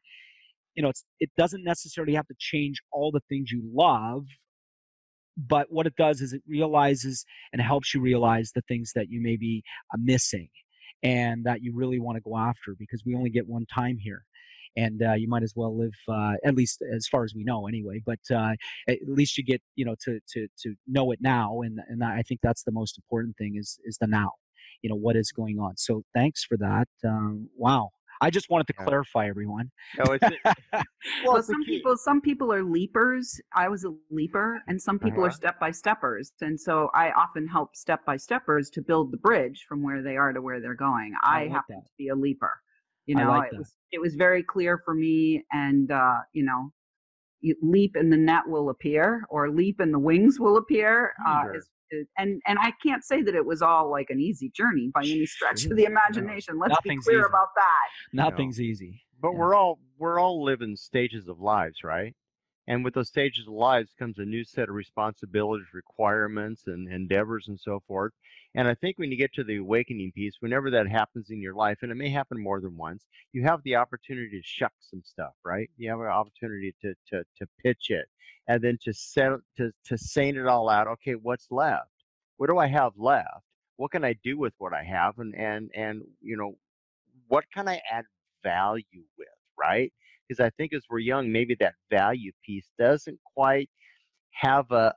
you 0.77 0.83
know, 0.83 0.93
it 1.19 1.31
doesn't 1.37 1.65
necessarily 1.65 2.15
have 2.15 2.29
to 2.29 2.35
change 2.39 2.81
all 2.93 3.11
the 3.11 3.23
things 3.29 3.51
you 3.51 3.61
love, 3.75 4.27
but 5.47 5.67
what 5.71 5.87
it 5.87 5.95
does 5.97 6.21
is 6.21 6.33
it 6.33 6.43
realizes 6.47 7.25
and 7.53 7.63
helps 7.63 7.95
you 7.95 8.01
realize 8.01 8.53
the 8.55 8.63
things 8.63 8.93
that 8.95 9.09
you 9.09 9.21
may 9.23 9.37
be 9.37 9.63
uh, 9.95 9.99
missing 10.01 10.49
and 11.03 11.45
that 11.45 11.63
you 11.63 11.73
really 11.75 12.01
want 12.01 12.17
to 12.17 12.21
go 12.21 12.37
after 12.37 12.75
because 12.79 13.03
we 13.07 13.15
only 13.15 13.31
get 13.31 13.47
one 13.47 13.65
time 13.67 13.97
here 13.97 14.25
and 14.77 15.03
uh, 15.03 15.13
you 15.13 15.29
might 15.29 15.43
as 15.43 15.55
well 15.57 15.77
live 15.77 15.95
uh, 16.09 16.35
at 16.45 16.55
least 16.55 16.83
as 16.95 17.07
far 17.07 17.25
as 17.25 17.35
we 17.35 17.45
know 17.45 17.69
anyway 17.69 18.03
but 18.05 18.19
uh, 18.35 18.53
at 18.89 18.99
least 19.07 19.39
you 19.39 19.45
get 19.45 19.63
you 19.77 19.85
know 19.85 19.95
to 20.03 20.19
to 20.29 20.49
to 20.61 20.75
know 20.87 21.13
it 21.13 21.21
now 21.23 21.61
and 21.61 21.79
and 21.89 22.03
i 22.03 22.23
think 22.23 22.41
that's 22.43 22.65
the 22.65 22.73
most 22.73 22.99
important 22.99 23.37
thing 23.37 23.55
is 23.57 23.79
is 23.85 23.97
the 24.01 24.07
now 24.07 24.33
you 24.83 24.89
know 24.89 24.97
what 24.97 25.17
is 25.17 25.33
going 25.33 25.59
on. 25.59 25.77
So 25.77 26.03
thanks 26.15 26.45
for 26.45 26.57
that 26.59 26.89
um, 27.05 27.49
wow 27.57 27.91
I 28.21 28.31
just 28.31 28.51
wanted 28.51 28.67
to 28.69 28.75
yeah. 28.79 28.85
clarify 28.85 29.29
everyone. 29.29 29.71
No, 29.99 30.13
it's, 30.13 30.37
well, 30.73 30.85
well 31.25 31.43
some 31.43 31.63
people 31.65 31.97
some 31.97 32.21
people 32.21 32.53
are 32.53 32.63
leapers. 32.63 33.41
I 33.55 33.69
was 33.69 33.85
a 33.85 33.93
leaper, 34.11 34.61
and 34.67 34.81
some 34.81 34.99
people 34.99 35.21
uh-huh. 35.21 35.29
are 35.29 35.33
step 35.33 35.61
by 35.61 35.71
steppers. 35.71 36.33
And 36.41 36.59
so 36.59 36.91
I 36.95 37.11
often 37.13 37.47
help 37.47 37.77
step 37.77 38.05
by 38.05 38.17
steppers 38.17 38.71
to 38.71 38.83
build 38.83 39.13
the 39.13 39.19
bridge 39.19 39.65
from 39.69 39.83
where 39.83 40.03
they 40.03 40.17
are 40.17 40.33
to 40.33 40.43
where 40.43 40.61
they're 40.61 40.75
going. 40.75 41.15
I, 41.23 41.29
I 41.29 41.43
like 41.43 41.53
happen 41.53 41.77
that. 41.77 41.87
to 41.87 41.93
be 41.99 42.09
a 42.09 42.15
leaper. 42.15 42.53
You 43.07 43.15
know, 43.15 43.31
like 43.31 43.53
it 43.53 43.59
was 43.59 43.75
it 43.91 44.01
was 44.01 44.17
very 44.17 44.43
clear 44.43 44.83
for 44.85 44.95
me, 44.95 45.43
and 45.51 45.91
uh, 45.91 46.19
you 46.35 46.45
know, 46.45 46.73
you 47.41 47.57
leap 47.63 47.97
and 47.97 48.13
the 48.13 48.19
net 48.19 48.43
will 48.47 48.69
appear, 48.69 49.25
or 49.31 49.51
leap 49.51 49.81
and 49.81 49.95
the 49.95 49.99
wings 49.99 50.39
will 50.39 50.59
appear. 50.59 51.15
Uh, 51.27 51.45
and 52.17 52.41
and 52.47 52.59
I 52.59 52.73
can't 52.85 53.05
say 53.05 53.23
that 53.23 53.35
it 53.35 53.45
was 53.45 53.63
all 53.63 53.91
like 53.91 54.11
an 54.11 54.21
easy 54.21 54.51
journey 54.55 54.91
by 54.93 55.01
any 55.01 55.27
stretch 55.27 55.65
of 55.67 55.77
the 55.77 55.85
imagination. 55.85 56.59
Let's 56.59 56.71
Nothing's 56.71 57.05
be 57.07 57.11
clear 57.11 57.21
easy. 57.21 57.29
about 57.29 57.49
that. 57.57 57.89
Nothing's 58.13 58.61
easy. 58.61 59.03
But 59.21 59.33
yeah. 59.33 59.39
we're 59.39 59.55
all 59.55 59.79
we're 59.99 60.21
all 60.21 60.45
living 60.45 60.77
stages 60.77 61.29
of 61.29 61.41
lives, 61.41 61.79
right? 61.85 62.15
And 62.69 62.85
with 62.85 62.95
those 62.95 63.09
stages 63.09 63.49
of 63.49 63.55
lives 63.55 63.95
comes 63.99 64.19
a 64.19 64.27
new 64.27 64.45
set 64.45 64.69
of 64.69 64.75
responsibilities, 64.75 65.69
requirements, 65.73 66.65
and 66.67 66.87
endeavors, 66.93 67.49
and 67.49 67.59
so 67.59 67.81
forth. 67.89 68.13
And 68.55 68.69
I 68.69 68.75
think 68.75 68.99
when 68.99 69.11
you 69.11 69.17
get 69.17 69.33
to 69.35 69.45
the 69.45 69.57
awakening 69.57 70.13
piece, 70.13 70.37
whenever 70.41 70.71
that 70.73 70.87
happens 70.87 71.31
in 71.31 71.41
your 71.41 71.55
life, 71.55 71.79
and 71.83 71.91
it 71.91 71.97
may 71.97 72.11
happen 72.11 72.39
more 72.43 72.61
than 72.61 72.77
once, 72.77 73.07
you 73.33 73.43
have 73.45 73.63
the 73.65 73.77
opportunity 73.77 74.39
to 74.39 74.43
shuck 74.47 74.75
some 74.81 75.03
stuff, 75.03 75.33
right? 75.45 75.71
You 75.79 75.91
have 75.91 76.01
an 76.01 76.07
opportunity 76.09 76.75
to 76.83 76.95
to 77.09 77.25
to 77.39 77.47
pitch 77.65 77.91
it, 77.91 78.07
and 78.49 78.63
then 78.63 78.79
to 78.83 78.93
set 78.93 79.33
to 79.57 79.73
to 79.87 79.99
saying 79.99 80.37
it 80.37 80.47
all 80.47 80.69
out. 80.69 80.89
Okay, 80.89 81.15
what's 81.15 81.51
left? 81.51 81.91
What 82.37 82.51
do 82.51 82.59
I 82.59 82.67
have 82.67 82.93
left? 82.99 83.45
What 83.77 83.93
can 83.93 84.05
I 84.05 84.15
do 84.23 84.39
with 84.39 84.53
what 84.59 84.75
I 84.75 84.83
have? 84.85 85.19
And 85.19 85.35
and 85.35 85.71
and 85.75 86.03
you 86.21 86.37
know, 86.37 86.59
what 87.29 87.45
can 87.55 87.67
I 87.69 87.81
add 87.91 88.05
value 88.43 89.05
with, 89.19 89.29
right? 89.59 89.93
Because 90.29 90.45
I 90.45 90.51
think 90.51 90.73
as 90.73 90.83
we're 90.91 90.99
young, 90.99 91.31
maybe 91.31 91.57
that 91.61 91.75
value 91.91 92.33
piece 92.45 92.69
doesn't 92.79 93.19
quite 93.35 93.71
have 94.33 94.71
a 94.71 94.95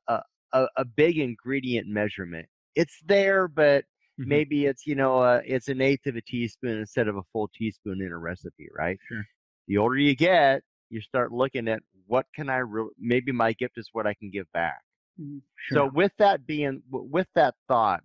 a, 0.53 0.67
a 0.77 0.85
big 0.85 1.17
ingredient 1.17 1.87
measurement. 1.87 2.47
It's 2.75 2.97
there, 3.05 3.47
but 3.47 3.83
mm-hmm. 4.19 4.29
maybe 4.29 4.65
it's 4.65 4.85
you 4.85 4.95
know 4.95 5.19
uh, 5.19 5.41
it's 5.45 5.67
an 5.67 5.81
eighth 5.81 6.05
of 6.07 6.15
a 6.15 6.21
teaspoon 6.21 6.77
instead 6.79 7.07
of 7.07 7.17
a 7.17 7.23
full 7.31 7.49
teaspoon 7.57 8.01
in 8.01 8.11
a 8.11 8.17
recipe, 8.17 8.67
right? 8.77 8.97
Sure. 9.07 9.23
The 9.67 9.77
older 9.77 9.97
you 9.97 10.15
get, 10.15 10.63
you 10.89 11.01
start 11.01 11.31
looking 11.31 11.67
at 11.67 11.81
what 12.07 12.25
can 12.35 12.49
I 12.49 12.57
re- 12.57 12.89
maybe 12.99 13.31
my 13.31 13.53
gift 13.53 13.77
is 13.77 13.89
what 13.93 14.05
I 14.05 14.13
can 14.13 14.29
give 14.29 14.51
back. 14.53 14.81
Mm-hmm. 15.19 15.37
Sure. 15.69 15.77
So 15.77 15.91
with 15.93 16.11
that 16.19 16.45
being 16.45 16.81
with 16.91 17.27
that 17.35 17.55
thought, 17.67 18.03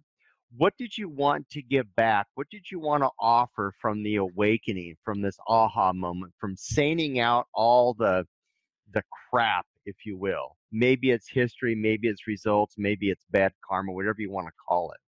what 0.56 0.74
did 0.78 0.96
you 0.96 1.08
want 1.08 1.48
to 1.50 1.62
give 1.62 1.94
back? 1.96 2.26
What 2.34 2.48
did 2.50 2.70
you 2.70 2.80
want 2.80 3.02
to 3.02 3.10
offer 3.20 3.74
from 3.80 4.02
the 4.02 4.16
awakening, 4.16 4.96
from 5.04 5.22
this 5.22 5.38
aha 5.48 5.92
moment, 5.92 6.32
from 6.38 6.56
seining 6.56 7.18
out 7.18 7.46
all 7.54 7.94
the 7.94 8.26
the 8.92 9.02
crap, 9.30 9.66
if 9.84 9.96
you 10.04 10.16
will? 10.16 10.56
Maybe 10.72 11.10
it's 11.10 11.28
history, 11.28 11.74
maybe 11.74 12.08
it's 12.08 12.26
results, 12.26 12.74
maybe 12.78 13.10
it's 13.10 13.24
bad 13.30 13.52
karma, 13.68 13.92
whatever 13.92 14.20
you 14.20 14.30
want 14.30 14.46
to 14.48 14.52
call 14.68 14.90
it. 14.92 15.00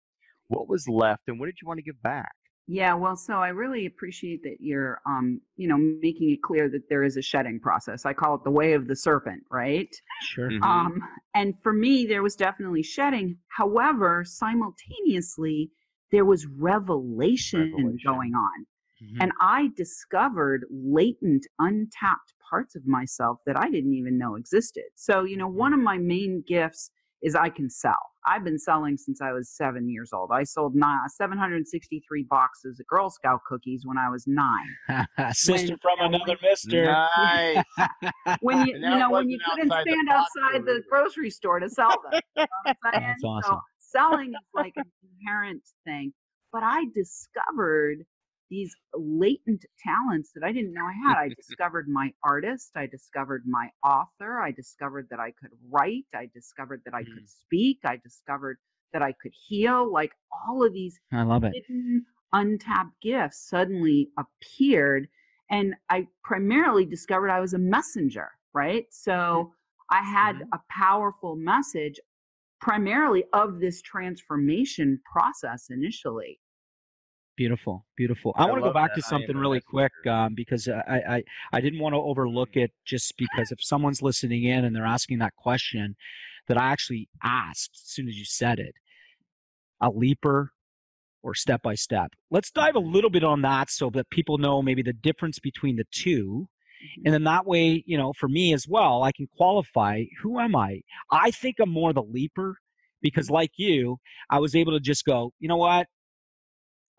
What 0.49 0.69
was 0.69 0.87
left 0.87 1.23
and 1.27 1.39
what 1.39 1.47
did 1.47 1.57
you 1.61 1.67
want 1.67 1.79
to 1.79 1.83
give 1.83 2.01
back? 2.01 2.36
Yeah, 2.69 2.95
well, 2.95 3.15
so 3.15 3.35
I 3.35 3.47
really 3.49 3.85
appreciate 3.85 4.43
that 4.43 4.57
you're, 4.59 4.99
um, 5.05 5.39
you 5.55 5.69
know, 5.69 5.77
making 5.77 6.31
it 6.31 6.41
clear 6.41 6.69
that 6.69 6.89
there 6.89 7.03
is 7.03 7.15
a 7.15 7.21
shedding 7.21 7.61
process. 7.61 8.05
I 8.05 8.11
call 8.11 8.35
it 8.35 8.43
the 8.43 8.51
way 8.51 8.73
of 8.73 8.87
the 8.87 8.95
serpent, 8.95 9.43
right? 9.49 9.95
Sure. 10.21 10.49
Mm-hmm. 10.49 10.63
Um, 10.63 11.01
and 11.33 11.53
for 11.63 11.71
me, 11.71 12.05
there 12.05 12.21
was 12.21 12.35
definitely 12.35 12.83
shedding. 12.83 13.37
However, 13.47 14.25
simultaneously, 14.25 15.71
there 16.11 16.25
was 16.25 16.45
revelation, 16.45 17.71
revelation. 17.73 17.99
going 18.05 18.33
on. 18.35 18.65
Mm-hmm. 19.01 19.21
And 19.21 19.31
I 19.39 19.69
discovered 19.77 20.65
latent, 20.69 21.45
untapped 21.59 22.33
parts 22.49 22.75
of 22.75 22.85
myself 22.85 23.39
that 23.45 23.57
I 23.57 23.69
didn't 23.69 23.93
even 23.93 24.17
know 24.17 24.35
existed. 24.35 24.85
So, 24.95 25.23
you 25.23 25.37
know, 25.37 25.47
one 25.47 25.71
mm-hmm. 25.71 25.79
of 25.79 25.85
my 25.85 25.97
main 25.99 26.43
gifts 26.45 26.91
is 27.21 27.35
I 27.35 27.49
can 27.49 27.69
sell. 27.69 27.97
I've 28.27 28.43
been 28.43 28.59
selling 28.59 28.97
since 28.97 29.21
I 29.21 29.31
was 29.31 29.49
seven 29.49 29.89
years 29.89 30.11
old. 30.13 30.31
I 30.33 30.43
sold 30.43 30.73
763 30.75 32.23
boxes 32.29 32.79
of 32.79 32.87
Girl 32.87 33.09
Scout 33.09 33.39
cookies 33.47 33.83
when 33.85 33.97
I 33.97 34.09
was 34.09 34.25
nine. 34.27 34.67
Sister 35.33 35.69
when, 35.69 35.79
from 35.81 36.13
another 36.13 36.37
mister. 36.41 36.85
Nice. 36.85 37.63
when 38.41 38.67
you, 38.67 38.73
you 38.73 38.79
know, 38.79 39.11
when 39.11 39.29
you 39.29 39.39
couldn't 39.49 39.71
stand 39.71 40.09
outside 40.09 40.65
the 40.65 40.83
grocery 40.89 41.29
store 41.29 41.59
to 41.59 41.69
sell 41.69 41.95
them. 42.11 42.21
You 42.35 42.43
know 42.43 42.73
That's 42.91 43.23
awesome. 43.23 43.53
So 43.53 43.59
selling 43.79 44.29
is 44.29 44.47
like 44.53 44.73
an 44.75 44.91
inherent 45.21 45.63
thing. 45.85 46.13
But 46.51 46.63
I 46.63 46.85
discovered 46.93 48.05
these 48.49 48.75
latent 48.93 49.65
talents 49.79 50.31
that 50.33 50.43
I 50.43 50.51
didn't 50.51 50.73
know 50.73 50.85
I 50.85 51.09
had. 51.09 51.17
I 51.17 51.29
discovered 51.35 51.87
my 51.87 52.11
artist, 52.23 52.71
I 52.75 52.87
discovered 52.87 53.43
my 53.45 53.69
author, 53.83 54.39
I 54.39 54.51
discovered 54.51 55.07
that 55.09 55.19
I 55.19 55.31
could 55.31 55.51
write, 55.69 56.05
I 56.15 56.29
discovered 56.33 56.81
that 56.85 56.93
I 56.93 57.03
mm. 57.03 57.13
could 57.13 57.29
speak, 57.29 57.79
I 57.85 57.97
discovered 57.97 58.57
that 58.93 59.01
I 59.01 59.13
could 59.21 59.33
heal. 59.47 59.91
Like 59.91 60.11
all 60.47 60.65
of 60.65 60.73
these 60.73 60.99
I 61.11 61.23
love 61.23 61.43
it. 61.43 61.53
hidden, 61.53 62.05
untapped 62.33 63.01
gifts 63.01 63.47
suddenly 63.49 64.09
appeared. 64.17 65.07
And 65.49 65.75
I 65.89 66.07
primarily 66.23 66.85
discovered 66.85 67.29
I 67.29 67.39
was 67.39 67.53
a 67.53 67.59
messenger, 67.59 68.29
right? 68.53 68.85
So 68.89 69.53
I 69.89 70.03
had 70.03 70.35
mm-hmm. 70.35 70.53
a 70.53 70.59
powerful 70.69 71.35
message 71.35 71.99
primarily 72.59 73.23
of 73.33 73.59
this 73.59 73.81
transformation 73.81 74.99
process 75.11 75.67
initially 75.69 76.39
Beautiful, 77.37 77.85
beautiful. 77.95 78.33
I, 78.35 78.43
I 78.43 78.45
want 78.47 78.57
to 78.63 78.67
go 78.67 78.73
back 78.73 78.95
to 78.95 79.01
something 79.03 79.37
really 79.37 79.61
quick 79.61 79.91
um, 80.07 80.33
because 80.35 80.67
I, 80.67 81.01
I 81.07 81.23
I 81.53 81.61
didn't 81.61 81.79
want 81.79 81.93
to 81.93 81.99
overlook 81.99 82.55
it 82.55 82.71
just 82.83 83.13
because 83.15 83.51
if 83.51 83.59
someone's 83.61 84.01
listening 84.01 84.45
in 84.45 84.65
and 84.65 84.75
they're 84.75 84.87
asking 84.87 85.19
that 85.19 85.35
question 85.35 85.95
that 86.47 86.57
I 86.57 86.71
actually 86.71 87.09
asked 87.23 87.71
as 87.75 87.91
soon 87.91 88.07
as 88.07 88.17
you 88.17 88.25
said 88.25 88.57
it, 88.57 88.73
a 89.79 89.91
leaper 89.91 90.51
or 91.21 91.35
step 91.35 91.61
by 91.61 91.75
step. 91.75 92.11
Let's 92.31 92.49
dive 92.49 92.75
a 92.75 92.79
little 92.79 93.11
bit 93.11 93.23
on 93.23 93.43
that 93.43 93.69
so 93.69 93.91
that 93.91 94.09
people 94.09 94.39
know 94.39 94.63
maybe 94.63 94.81
the 94.81 94.93
difference 94.93 95.37
between 95.37 95.75
the 95.75 95.85
2 95.91 96.23
mm-hmm. 96.25 97.01
and 97.05 97.13
then 97.13 97.23
that 97.25 97.45
way, 97.45 97.83
you 97.85 97.99
know, 97.99 98.13
for 98.13 98.27
me 98.27 98.51
as 98.53 98.65
well, 98.67 99.03
I 99.03 99.11
can 99.11 99.27
qualify 99.37 100.05
who 100.23 100.39
am 100.39 100.55
I? 100.55 100.81
I 101.11 101.29
think 101.29 101.57
I'm 101.59 101.69
more 101.69 101.93
the 101.93 102.01
leaper 102.01 102.57
because 103.03 103.29
like 103.29 103.51
you, 103.57 103.97
I 104.31 104.39
was 104.39 104.55
able 104.55 104.71
to 104.71 104.79
just 104.79 105.05
go, 105.05 105.33
you 105.39 105.47
know 105.47 105.57
what? 105.57 105.85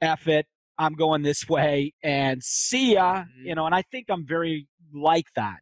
F 0.00 0.28
it, 0.28 0.46
I'm 0.78 0.94
going 0.94 1.22
this 1.22 1.48
way 1.48 1.92
and 2.02 2.42
see 2.42 2.94
ya. 2.94 3.16
Mm-hmm. 3.16 3.46
You 3.46 3.54
know, 3.54 3.66
and 3.66 3.74
I 3.74 3.82
think 3.90 4.06
I'm 4.10 4.26
very 4.26 4.66
like 4.94 5.26
that. 5.36 5.58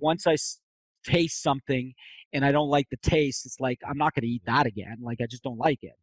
Once 0.00 0.26
I 0.26 0.36
taste 1.04 1.42
something 1.42 1.92
and 2.32 2.44
I 2.44 2.52
don't 2.52 2.68
like 2.68 2.86
the 2.90 2.98
taste, 2.98 3.46
it's 3.46 3.58
like 3.60 3.78
I'm 3.88 3.98
not 3.98 4.14
going 4.14 4.22
to 4.22 4.28
eat 4.28 4.42
that 4.46 4.66
again. 4.66 4.98
Like 5.02 5.20
I 5.20 5.26
just 5.26 5.42
don't 5.42 5.58
like 5.58 5.80
it 5.82 5.94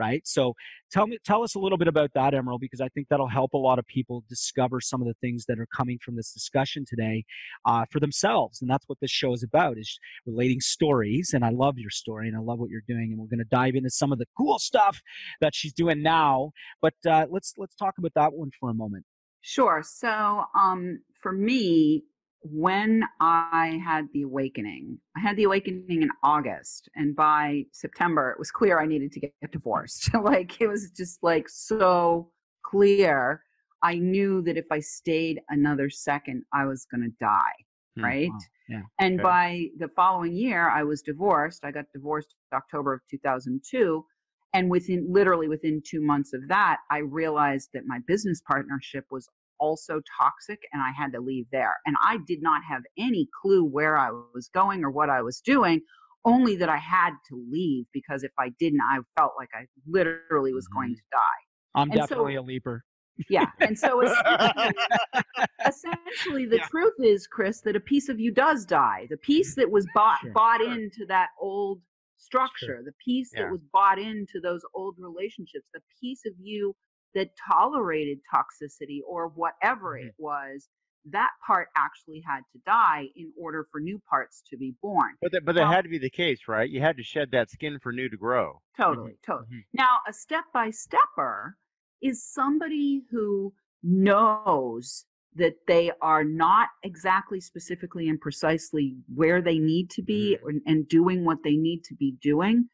right? 0.00 0.26
So 0.26 0.54
tell 0.90 1.06
me, 1.06 1.18
tell 1.24 1.42
us 1.42 1.54
a 1.54 1.58
little 1.58 1.76
bit 1.76 1.86
about 1.86 2.10
that, 2.14 2.32
Emerald, 2.32 2.62
because 2.62 2.80
I 2.80 2.88
think 2.88 3.08
that'll 3.08 3.28
help 3.28 3.52
a 3.52 3.58
lot 3.58 3.78
of 3.78 3.86
people 3.86 4.24
discover 4.28 4.80
some 4.80 5.02
of 5.02 5.06
the 5.06 5.14
things 5.20 5.44
that 5.46 5.60
are 5.60 5.66
coming 5.76 5.98
from 6.02 6.16
this 6.16 6.32
discussion 6.32 6.86
today 6.88 7.24
uh, 7.66 7.84
for 7.92 8.00
themselves, 8.00 8.62
and 8.62 8.70
that's 8.70 8.88
what 8.88 8.98
this 9.00 9.10
show 9.10 9.34
is 9.34 9.42
about: 9.42 9.76
is 9.76 9.98
relating 10.26 10.60
stories. 10.60 11.32
And 11.34 11.44
I 11.44 11.50
love 11.50 11.78
your 11.78 11.90
story, 11.90 12.28
and 12.28 12.36
I 12.36 12.40
love 12.40 12.58
what 12.58 12.70
you're 12.70 12.82
doing, 12.88 13.10
and 13.12 13.18
we're 13.18 13.26
going 13.26 13.38
to 13.38 13.56
dive 13.56 13.74
into 13.74 13.90
some 13.90 14.10
of 14.10 14.18
the 14.18 14.26
cool 14.36 14.58
stuff 14.58 15.00
that 15.42 15.54
she's 15.54 15.74
doing 15.74 16.02
now. 16.02 16.52
But 16.80 16.94
uh, 17.06 17.26
let's 17.30 17.54
let's 17.58 17.76
talk 17.76 17.94
about 17.98 18.14
that 18.14 18.32
one 18.32 18.50
for 18.58 18.70
a 18.70 18.74
moment. 18.74 19.04
Sure. 19.42 19.82
So, 19.84 20.44
um, 20.58 21.00
for 21.14 21.32
me, 21.32 22.04
when 22.42 23.04
I 23.20 23.80
had 23.84 24.06
the 24.12 24.22
awakening, 24.22 24.98
I 25.16 25.20
had 25.20 25.36
the 25.36 25.44
awakening 25.44 26.02
in 26.02 26.10
August, 26.22 26.88
and 26.94 27.14
by 27.14 27.64
September, 27.72 28.30
it 28.30 28.38
was 28.38 28.50
clear 28.50 28.80
I 28.80 28.86
needed 28.86 29.12
to 29.12 29.20
get 29.20 29.32
divorced. 29.52 30.14
like, 30.22 30.60
it 30.60 30.66
was 30.66 30.90
just 30.90 31.22
like 31.22 31.48
so 31.48 32.30
clear. 32.64 33.42
I 33.82 33.96
knew 33.96 34.42
that 34.42 34.56
if 34.56 34.66
I 34.70 34.80
stayed 34.80 35.40
another 35.48 35.90
second, 35.90 36.44
I 36.52 36.66
was 36.66 36.86
going 36.90 37.02
to 37.02 37.16
die. 37.20 37.52
Hmm. 37.96 38.04
Right. 38.04 38.30
Wow. 38.30 38.38
Yeah. 38.68 38.82
And 39.00 39.14
okay. 39.14 39.22
by 39.22 39.66
the 39.78 39.88
following 39.88 40.32
year, 40.32 40.70
I 40.70 40.84
was 40.84 41.02
divorced. 41.02 41.64
I 41.64 41.72
got 41.72 41.86
divorced 41.92 42.34
October 42.54 42.94
of 42.94 43.00
2002. 43.10 44.04
And 44.52 44.70
within 44.70 45.06
literally 45.10 45.48
within 45.48 45.82
two 45.84 46.00
months 46.00 46.32
of 46.32 46.46
that, 46.48 46.78
I 46.90 46.98
realized 46.98 47.70
that 47.74 47.84
my 47.86 47.98
business 48.06 48.40
partnership 48.46 49.06
was 49.10 49.28
also 49.60 50.00
toxic 50.20 50.60
and 50.72 50.82
I 50.82 50.90
had 50.90 51.12
to 51.12 51.20
leave 51.20 51.46
there. 51.52 51.76
And 51.86 51.94
I 52.04 52.18
did 52.26 52.42
not 52.42 52.62
have 52.68 52.82
any 52.98 53.28
clue 53.40 53.64
where 53.64 53.96
I 53.96 54.10
was 54.34 54.48
going 54.52 54.82
or 54.84 54.90
what 54.90 55.10
I 55.10 55.22
was 55.22 55.40
doing. 55.40 55.82
only 56.26 56.54
that 56.56 56.68
I 56.68 56.76
had 56.76 57.12
to 57.30 57.46
leave 57.50 57.86
because 57.94 58.22
if 58.24 58.32
I 58.38 58.50
didn't, 58.58 58.80
I 58.82 58.98
felt 59.18 59.32
like 59.38 59.48
I 59.54 59.64
literally 59.86 60.52
was 60.52 60.68
going 60.68 60.90
mm-hmm. 60.90 60.94
to 60.96 61.02
die. 61.12 61.40
I'm 61.80 61.90
And 61.90 62.00
so- 62.00 62.06
definitely 62.08 62.34
a 62.36 62.42
leaper. 62.42 62.84
Yeah. 63.30 63.46
And 63.60 63.78
so 63.78 64.00
essentially, 64.02 64.74
essentially 65.66 66.46
the 66.46 66.58
truth 66.70 66.94
is, 66.98 67.26
Chris, 67.26 67.60
that 67.62 67.76
a 67.76 67.80
piece 67.80 68.08
of 68.08 68.18
you 68.20 68.32
does 68.32 68.64
die. 68.64 69.06
The 69.10 69.16
piece 69.16 69.54
that 69.56 69.70
was 69.70 69.86
bought 69.94 70.20
Sure. 70.22 70.32
bought 70.32 70.60
into 70.62 71.04
that 71.08 71.28
old 71.40 71.80
structure, 72.16 72.82
the 72.84 72.92
piece 73.04 73.30
Yeah. 73.34 73.42
that 73.44 73.52
was 73.52 73.60
bought 73.72 73.98
into 73.98 74.40
those 74.42 74.62
old 74.74 74.96
relationships, 74.98 75.68
the 75.72 75.80
piece 76.00 76.22
of 76.26 76.32
you 76.38 76.74
that 77.14 77.30
tolerated 77.48 78.18
toxicity 78.32 79.00
or 79.06 79.28
whatever 79.28 79.96
Mm-hmm. 79.96 80.08
it 80.08 80.14
was, 80.18 80.68
that 81.10 81.30
part 81.46 81.68
actually 81.76 82.22
had 82.26 82.40
to 82.52 82.58
die 82.66 83.06
in 83.16 83.32
order 83.40 83.66
for 83.72 83.80
new 83.80 83.98
parts 84.08 84.42
to 84.50 84.56
be 84.58 84.74
born. 84.82 85.12
But 85.22 85.32
that, 85.32 85.44
but 85.46 85.54
that 85.54 85.62
Well- 85.62 85.72
had 85.72 85.82
to 85.84 85.88
be 85.90 85.98
the 85.98 86.10
case, 86.10 86.40
right? 86.46 86.68
You 86.68 86.80
had 86.80 86.96
to 86.98 87.02
shed 87.02 87.30
that 87.32 87.50
skin 87.50 87.78
for 87.82 87.90
new 87.92 88.08
to 88.10 88.16
grow. 88.16 88.60
Totally, 88.76 89.12
Mm-hmm. 89.12 89.32
totally. 89.32 89.66
Now, 89.72 89.98
a 90.08 90.12
step 90.12 90.44
by 90.52 90.70
stepper 90.70 91.56
is 92.02 92.22
somebody 92.24 93.02
who 93.10 93.52
knows 93.82 95.06
that 95.36 95.54
they 95.66 95.90
are 96.02 96.24
not 96.24 96.68
exactly 96.82 97.40
specifically 97.40 98.08
and 98.08 98.20
precisely 98.20 98.96
where 99.14 99.40
they 99.40 99.58
need 99.58 99.88
to 99.90 100.02
be 100.02 100.36
Mm-hmm. 100.44 100.58
and 100.66 100.88
doing 100.88 101.24
what 101.24 101.38
they 101.44 101.56
need 101.56 101.82
to 101.84 101.94
be 101.94 102.12
doing, 102.22 102.68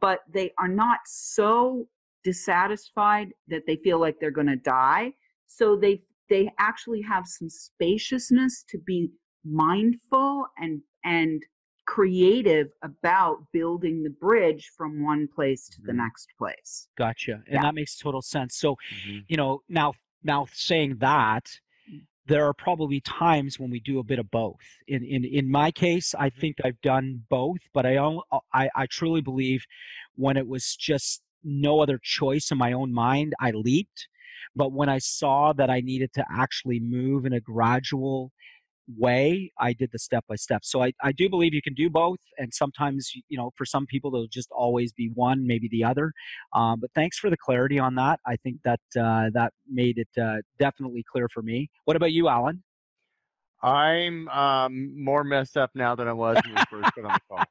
but 0.00 0.20
they 0.32 0.52
are 0.58 0.68
not 0.68 0.98
so 1.06 1.88
dissatisfied 2.24 3.28
that 3.48 3.62
they 3.66 3.76
feel 3.76 4.00
like 4.00 4.16
they're 4.20 4.30
going 4.30 4.46
to 4.48 4.56
die. 4.56 5.12
So 5.46 5.76
they 5.76 6.02
they 6.30 6.50
actually 6.58 7.02
have 7.02 7.26
some 7.26 7.50
spaciousness 7.50 8.64
to 8.70 8.78
be 8.78 9.10
mindful 9.44 10.46
and 10.58 10.80
and 11.04 11.42
creative 11.86 12.68
about 12.82 13.36
building 13.52 14.02
the 14.02 14.10
bridge 14.10 14.72
from 14.76 15.04
one 15.04 15.28
place 15.28 15.68
to 15.68 15.82
the 15.82 15.92
mm-hmm. 15.92 15.98
next 15.98 16.28
place. 16.38 16.88
Gotcha. 16.96 17.34
And 17.46 17.54
Yeah. 17.56 17.62
that 17.62 17.74
makes 17.74 17.98
total 17.98 18.22
sense. 18.22 18.56
So, 18.56 18.76
Mm-hmm. 18.76 19.18
you 19.28 19.36
know, 19.36 19.62
now 19.68 19.92
now 20.22 20.46
saying 20.54 20.96
that, 21.00 21.44
mm. 21.90 22.00
there 22.26 22.46
are 22.46 22.54
probably 22.54 23.00
times 23.02 23.58
when 23.60 23.70
we 23.70 23.80
do 23.80 23.98
a 23.98 24.02
bit 24.02 24.18
of 24.18 24.30
both. 24.30 24.64
In 24.88 25.04
in 25.04 25.24
in 25.26 25.50
my 25.50 25.70
case, 25.70 26.14
I 26.14 26.30
mm-hmm. 26.30 26.40
think 26.40 26.56
I've 26.64 26.80
done 26.80 27.22
both, 27.28 27.60
but 27.74 27.84
I 27.84 27.98
on- 27.98 28.22
I 28.54 28.70
I 28.74 28.86
truly 28.86 29.20
believe 29.20 29.66
when 30.16 30.38
it 30.38 30.46
was 30.48 30.74
just 30.76 31.22
no 31.44 31.80
other 31.80 31.98
choice 32.02 32.50
in 32.50 32.58
my 32.58 32.72
own 32.72 32.92
mind, 32.92 33.34
I 33.40 33.50
leaped. 33.52 34.08
But 34.56 34.72
when 34.72 34.88
I 34.88 34.98
saw 34.98 35.52
that 35.54 35.70
I 35.70 35.80
needed 35.80 36.12
to 36.14 36.24
actually 36.30 36.80
move 36.80 37.26
in 37.26 37.32
a 37.32 37.40
gradual 37.40 38.30
way, 38.96 39.50
I 39.58 39.72
did 39.72 39.90
the 39.92 39.98
step 39.98 40.24
by 40.28 40.36
step. 40.36 40.64
So 40.64 40.82
I, 40.82 40.92
I 41.02 41.12
do 41.12 41.28
believe 41.28 41.54
you 41.54 41.62
can 41.62 41.74
do 41.74 41.90
both. 41.90 42.18
And 42.38 42.52
sometimes, 42.52 43.10
you 43.28 43.36
know, 43.36 43.50
for 43.56 43.64
some 43.64 43.86
people, 43.86 44.10
there'll 44.10 44.26
just 44.28 44.50
always 44.52 44.92
be 44.92 45.10
one, 45.14 45.46
maybe 45.46 45.68
the 45.70 45.84
other. 45.84 46.12
Um, 46.54 46.80
but 46.80 46.90
thanks 46.94 47.18
for 47.18 47.30
the 47.30 47.36
clarity 47.36 47.78
on 47.78 47.94
that. 47.96 48.20
I 48.26 48.36
think 48.36 48.58
that 48.64 48.80
uh, 48.98 49.30
that 49.32 49.52
made 49.68 49.98
it 49.98 50.08
uh, 50.20 50.36
definitely 50.58 51.04
clear 51.10 51.28
for 51.32 51.42
me. 51.42 51.70
What 51.84 51.96
about 51.96 52.12
you, 52.12 52.28
Alan? 52.28 52.62
I'm 53.62 54.28
um, 54.28 55.02
more 55.02 55.24
messed 55.24 55.56
up 55.56 55.70
now 55.74 55.94
than 55.94 56.06
I 56.06 56.12
was 56.12 56.36
when 56.44 56.54
we 56.54 56.62
first 56.70 56.94
got 56.94 57.06
on 57.06 57.12
the 57.12 57.20
call. 57.30 57.44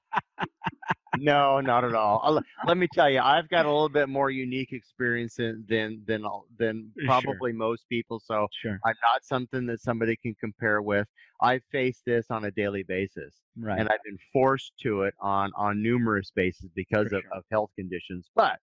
No, 1.20 1.60
not 1.62 1.84
at 1.84 1.94
all. 1.94 2.20
I'll- 2.24 2.44
let 2.66 2.78
me 2.78 2.88
tell 2.92 3.10
you, 3.10 3.20
I've 3.20 3.48
got 3.50 3.66
a 3.66 3.72
little 3.72 3.90
bit 3.90 4.10
more 4.10 4.30
unique 4.32 4.72
experience 4.74 5.36
than 5.36 5.64
than 5.68 6.04
than, 6.06 6.26
all- 6.26 6.48
than 6.58 6.92
Sure. 6.98 7.06
probably 7.06 7.54
most 7.54 7.88
people. 7.90 8.20
So 8.20 8.48
Sure. 8.62 8.80
I'm 8.86 8.96
not 9.04 9.24
something 9.24 9.66
that 9.68 9.80
somebody 9.82 10.16
can 10.16 10.34
compare 10.36 10.82
with. 10.82 11.08
I 11.42 11.60
face 11.72 12.02
this 12.06 12.32
on 12.32 12.46
a 12.46 12.52
daily 12.52 12.84
basis, 12.84 13.42
Right. 13.58 13.80
and 13.80 13.90
I've 13.90 14.04
been 14.04 14.18
forced 14.32 14.74
to 14.80 15.04
it 15.04 15.14
on 15.20 15.52
on 15.56 15.82
numerous 15.84 16.32
bases 16.32 16.72
because 16.74 17.10
For 17.10 17.18
of, 17.18 17.24
sure. 17.24 17.34
of 17.34 17.44
health 17.52 17.72
conditions. 17.76 18.30
But 18.36 18.60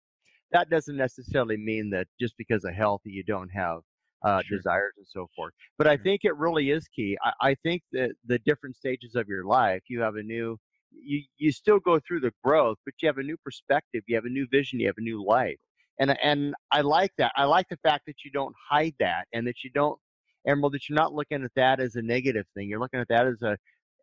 that 0.52 0.70
doesn't 0.70 0.96
necessarily 0.96 1.58
mean 1.58 1.90
that 1.90 2.08
just 2.20 2.38
because 2.38 2.64
of 2.64 2.74
health 2.74 3.02
you 3.04 3.24
don't 3.24 3.50
have 3.50 3.82
uh, 4.24 4.42
Sure. 4.42 4.58
desires 4.58 4.94
and 4.98 5.06
so 5.08 5.28
forth. 5.36 5.54
But 5.78 5.86
I 5.88 5.96
think 5.96 6.22
it 6.24 6.36
really 6.38 6.72
is 6.72 6.88
key. 6.88 7.16
I, 7.24 7.34
I 7.50 7.56
think 7.56 7.84
that 7.92 8.14
the 8.26 8.40
different 8.40 8.76
stages 8.76 9.16
of 9.16 9.28
your 9.28 9.44
life, 9.46 9.84
you 9.90 10.02
have 10.02 10.16
a 10.16 10.24
new, 10.24 10.58
you 10.92 11.24
you 11.38 11.52
still 11.52 11.80
go 11.80 12.00
through 12.00 12.22
the 12.22 12.34
growth, 12.44 12.78
but 12.86 12.94
you 13.02 13.08
have 13.08 13.18
a 13.18 13.24
new 13.24 13.38
perspective, 13.38 14.04
you 14.08 14.16
have 14.16 14.26
a 14.26 14.30
new 14.30 14.48
vision, 14.52 14.80
you 14.80 14.88
have 14.88 14.98
a 14.98 15.02
new 15.02 15.24
life, 15.26 15.58
and 16.00 16.18
and 16.22 16.54
I 16.72 16.82
like 16.82 17.12
that. 17.18 17.32
I 17.36 17.46
like 17.46 17.68
the 17.70 17.78
fact 17.78 18.06
that 18.08 18.24
you 18.24 18.32
don't 18.32 18.56
hide 18.70 18.96
that, 19.00 19.28
and 19.34 19.48
that 19.48 19.64
you 19.64 19.70
don't, 19.74 20.00
Emerald, 20.46 20.74
that 20.74 20.90
you're 20.90 20.98
not 20.98 21.14
looking 21.14 21.44
at 21.44 21.52
that 21.56 21.80
as 21.80 21.96
a 21.96 22.02
negative 22.02 22.46
thing. 22.56 22.70
You're 22.70 22.80
looking 22.80 23.00
at 23.00 23.08
that 23.10 23.28
as 23.28 23.42
a 23.42 23.58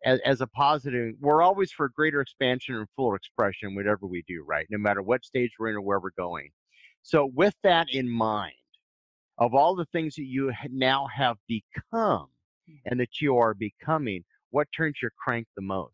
as, 0.05 0.19
as 0.25 0.41
a 0.41 0.47
positive. 0.47 1.15
We're 1.19 1.41
always 1.41 1.71
for 1.71 1.89
greater 1.89 2.21
expansion 2.21 2.75
and 2.75 2.87
fuller 2.95 3.15
expression, 3.15 3.75
whatever 3.75 4.05
we 4.05 4.23
do, 4.27 4.43
right? 4.47 4.67
No 4.69 4.77
matter 4.77 5.01
what 5.01 5.25
stage 5.25 5.51
we're 5.59 5.69
in 5.69 5.75
or 5.75 5.81
where 5.81 5.99
we're 5.99 6.11
going. 6.17 6.49
So 7.03 7.29
with 7.33 7.55
that 7.63 7.87
in 7.91 8.09
mind 8.09 8.53
of 9.37 9.53
all 9.53 9.75
the 9.75 9.85
things 9.85 10.15
that 10.15 10.25
you 10.25 10.51
now 10.71 11.07
have 11.13 11.37
become 11.47 12.27
hmm. 12.67 12.75
and 12.85 12.99
that 12.99 13.21
you 13.21 13.37
are 13.37 13.53
becoming, 13.53 14.23
what 14.51 14.67
turns 14.75 14.95
your 15.01 15.11
crank 15.23 15.47
the 15.55 15.61
most? 15.61 15.93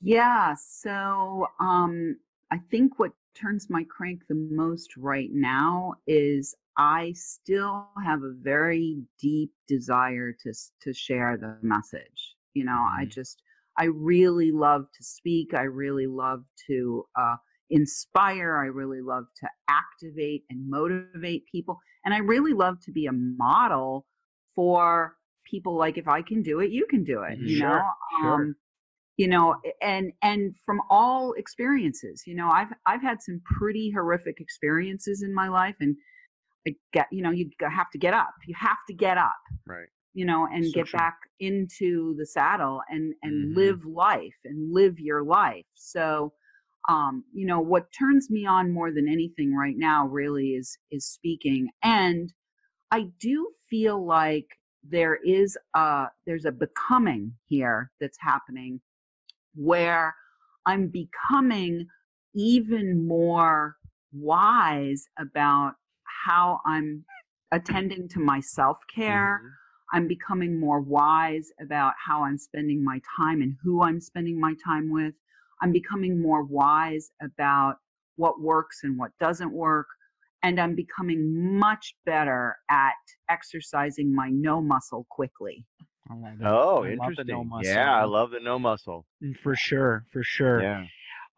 Yeah, 0.00 0.54
so 0.54 1.48
um, 1.60 2.18
I 2.50 2.58
think 2.70 2.98
what 2.98 3.12
turns 3.34 3.68
my 3.68 3.84
crank 3.84 4.22
the 4.28 4.34
most 4.34 4.96
right 4.96 5.30
now 5.32 5.94
is 6.06 6.54
I 6.76 7.12
still 7.16 7.88
have 8.04 8.22
a 8.22 8.32
very 8.40 9.02
deep 9.20 9.52
desire 9.66 10.32
to 10.44 10.52
to 10.82 10.92
share 10.94 11.36
the 11.36 11.58
message. 11.62 12.36
You 12.54 12.64
know, 12.64 12.86
I 12.98 13.06
just 13.06 13.42
I 13.76 13.86
really 13.86 14.52
love 14.52 14.86
to 14.96 15.02
speak. 15.04 15.52
I 15.54 15.62
really 15.62 16.06
love 16.06 16.44
to 16.68 17.04
uh, 17.18 17.36
inspire. 17.70 18.56
I 18.56 18.66
really 18.66 19.00
love 19.02 19.24
to 19.40 19.48
activate 19.68 20.44
and 20.48 20.68
motivate 20.70 21.44
people, 21.50 21.78
and 22.04 22.14
I 22.14 22.18
really 22.18 22.52
love 22.52 22.80
to 22.84 22.92
be 22.92 23.06
a 23.06 23.12
model 23.12 24.06
for 24.54 25.16
people. 25.44 25.76
Like 25.76 25.98
if 25.98 26.06
I 26.06 26.22
can 26.22 26.42
do 26.42 26.60
it, 26.60 26.70
you 26.70 26.86
can 26.88 27.02
do 27.04 27.22
it. 27.22 27.38
You 27.40 27.56
Sure, 27.56 27.58
know, 27.58 27.90
sure. 28.20 28.32
um, 28.32 28.54
you 29.18 29.28
know 29.28 29.56
and 29.82 30.12
and 30.22 30.56
from 30.66 30.80
all 30.90 31.34
experiences 31.34 32.24
you 32.26 32.34
know 32.34 32.50
i've 32.50 32.72
i've 32.86 33.02
had 33.02 33.22
some 33.22 33.42
pretty 33.44 33.90
horrific 33.90 34.40
experiences 34.40 35.22
in 35.22 35.34
my 35.34 35.48
life 35.48 35.76
and 35.80 35.96
i 36.68 36.74
get 36.92 37.06
you 37.12 37.22
know 37.22 37.30
you 37.30 37.50
have 37.62 37.90
to 37.90 37.98
get 37.98 38.14
up 38.14 38.34
you 38.46 38.54
have 38.58 38.78
to 38.88 38.94
get 38.94 39.18
up 39.18 39.36
Right. 39.66 39.88
you 40.14 40.24
know 40.24 40.46
and 40.52 40.72
So 40.72 40.72
get 40.74 40.90
true. 40.90 40.92
back 40.92 41.18
into 41.40 42.14
the 42.18 42.26
saddle 42.26 42.82
and 42.90 43.14
and 43.22 43.54
Mhm. 43.54 43.54
live 43.54 43.84
life 43.86 44.36
and 44.44 44.72
live 44.74 44.98
your 45.00 45.24
life 45.24 45.66
so 45.74 46.32
um 46.88 47.24
you 47.34 47.46
know 47.46 47.60
what 47.60 47.88
turns 47.98 48.30
me 48.30 48.46
on 48.46 48.72
more 48.72 48.92
than 48.92 49.08
anything 49.08 49.54
right 49.54 49.76
now 49.78 50.06
really 50.06 50.50
is 50.50 50.78
is 50.90 51.06
speaking 51.06 51.68
and 51.82 52.32
i 52.92 53.02
do 53.20 53.50
feel 53.70 54.04
like 54.06 54.46
there 54.88 55.16
is 55.24 55.58
a 55.74 56.06
there's 56.26 56.46
a 56.46 56.52
becoming 56.52 57.34
here 57.48 57.90
that's 58.00 58.18
happening 58.20 58.80
where 59.58 60.14
i'm 60.66 60.88
becoming 60.88 61.86
even 62.34 63.06
more 63.06 63.76
wise 64.12 65.04
about 65.18 65.74
how 66.24 66.60
i'm 66.66 67.04
attending 67.52 68.08
to 68.08 68.20
my 68.20 68.40
self-care 68.40 69.40
Mhm. 69.42 69.50
I'm 69.92 70.06
becoming 70.08 70.60
more 70.60 70.80
wise 70.80 71.50
about 71.60 71.94
how 72.04 72.24
I'm 72.24 72.38
spending 72.38 72.84
my 72.84 73.00
time 73.18 73.42
and 73.42 73.56
who 73.62 73.82
I'm 73.82 74.00
spending 74.00 74.38
my 74.40 74.54
time 74.64 74.90
with. 74.90 75.14
I'm 75.62 75.72
becoming 75.72 76.20
more 76.20 76.44
wise 76.44 77.10
about 77.22 77.76
what 78.16 78.40
works 78.40 78.80
and 78.84 78.98
what 78.98 79.12
doesn't 79.18 79.52
work. 79.52 79.86
And 80.42 80.60
I'm 80.60 80.74
becoming 80.74 81.58
much 81.58 81.96
better 82.04 82.56
at 82.70 82.94
exercising 83.30 84.14
my 84.14 84.28
no 84.30 84.60
muscle 84.60 85.06
quickly. 85.10 85.64
I 86.10 86.14
love 86.14 86.40
it. 86.40 86.44
Oh, 86.44 86.84
I 86.84 86.88
love 86.88 86.90
interesting. 86.90 87.26
no 87.26 87.44
muscle. 87.44 87.70
Yeah, 87.72 87.94
I 87.94 88.04
love 88.04 88.30
the 88.30 88.40
no 88.40 88.58
muscle. 88.58 89.04
Mm, 89.22 89.36
For 89.42 89.54
sure, 89.56 90.04
for 90.12 90.22
sure. 90.22 90.62
Yeah. 90.62 90.84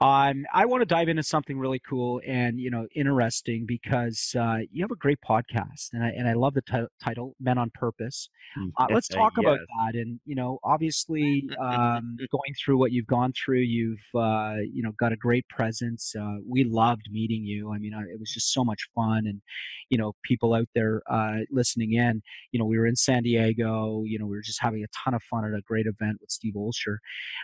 Um, 0.03 0.47
I 0.55 0.65
want 0.65 0.81
to 0.81 0.87
dive 0.87 1.09
into 1.09 1.23
something 1.23 1.59
really 1.59 1.81
cool 1.87 2.23
and 2.27 2.59
you 2.59 2.71
know 2.71 2.87
interesting 2.95 3.67
because 3.67 4.35
uh, 4.39 4.59
you 4.73 4.83
have 4.83 4.91
a 4.91 4.97
great 4.97 5.19
podcast, 5.29 5.93
and 5.93 6.03
I 6.03 6.09
and 6.09 6.27
I 6.27 6.33
love 6.33 6.55
the 6.55 6.63
ti- 6.63 6.87
title 7.05 7.35
"Men 7.39 7.59
on 7.59 7.71
Purpose." 7.75 8.31
Uh, 8.79 8.87
let's 8.91 9.09
talk 9.09 9.35
about 9.37 9.59
that. 9.59 9.99
And 9.99 10.19
you 10.25 10.35
know, 10.35 10.59
obviously, 10.65 11.47
um, 11.61 12.17
going 12.33 12.55
through 12.65 12.79
what 12.79 12.93
you've 12.93 13.07
gone 13.07 13.33
through, 13.33 13.61
you've 13.61 13.99
uh, 14.15 14.57
you 14.73 14.83
know 14.83 14.93
got 14.99 15.13
a 15.13 15.17
great 15.17 15.47
presence. 15.49 16.15
Uh, 16.19 16.37
we 16.49 16.65
loved 16.65 17.09
meeting 17.11 17.45
you. 17.45 17.71
I 17.71 17.79
mean, 17.79 17.93
I, 17.93 18.01
it 18.01 18.19
was 18.19 18.31
just 18.33 18.55
so 18.55 18.65
much 18.65 18.89
fun, 18.95 19.27
and 19.27 19.43
you 19.91 19.99
know, 19.99 20.15
people 20.25 20.55
out 20.55 20.69
there 20.75 21.03
uh, 21.11 21.41
listening 21.51 21.93
in. 21.93 22.23
You 22.53 22.59
know, 22.59 22.65
we 22.65 22.79
were 22.79 22.87
in 22.87 22.97
San 22.97 23.23
Diego. 23.23 24.05
You 24.07 24.19
know, 24.19 24.27
we 24.27 24.37
were 24.37 24.43
just 24.43 24.63
having 24.63 24.83
a 24.83 24.89
ton 25.05 25.13
of 25.13 25.23
fun 25.25 25.45
at 25.45 25.53
a 25.53 25.61
great 25.61 25.87
event 25.87 26.19
with 26.23 26.31
Steve 26.31 26.55
Olsher, 26.55 26.97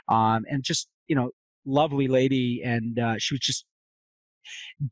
um, 0.09 0.45
and 0.49 0.63
just 0.63 0.89
you 1.07 1.15
know, 1.15 1.31
lovely 1.67 2.09
lady, 2.09 2.63
and 2.65 2.99
uh, 2.99 3.15
she 3.19 3.35
was 3.35 3.41
just 3.41 3.65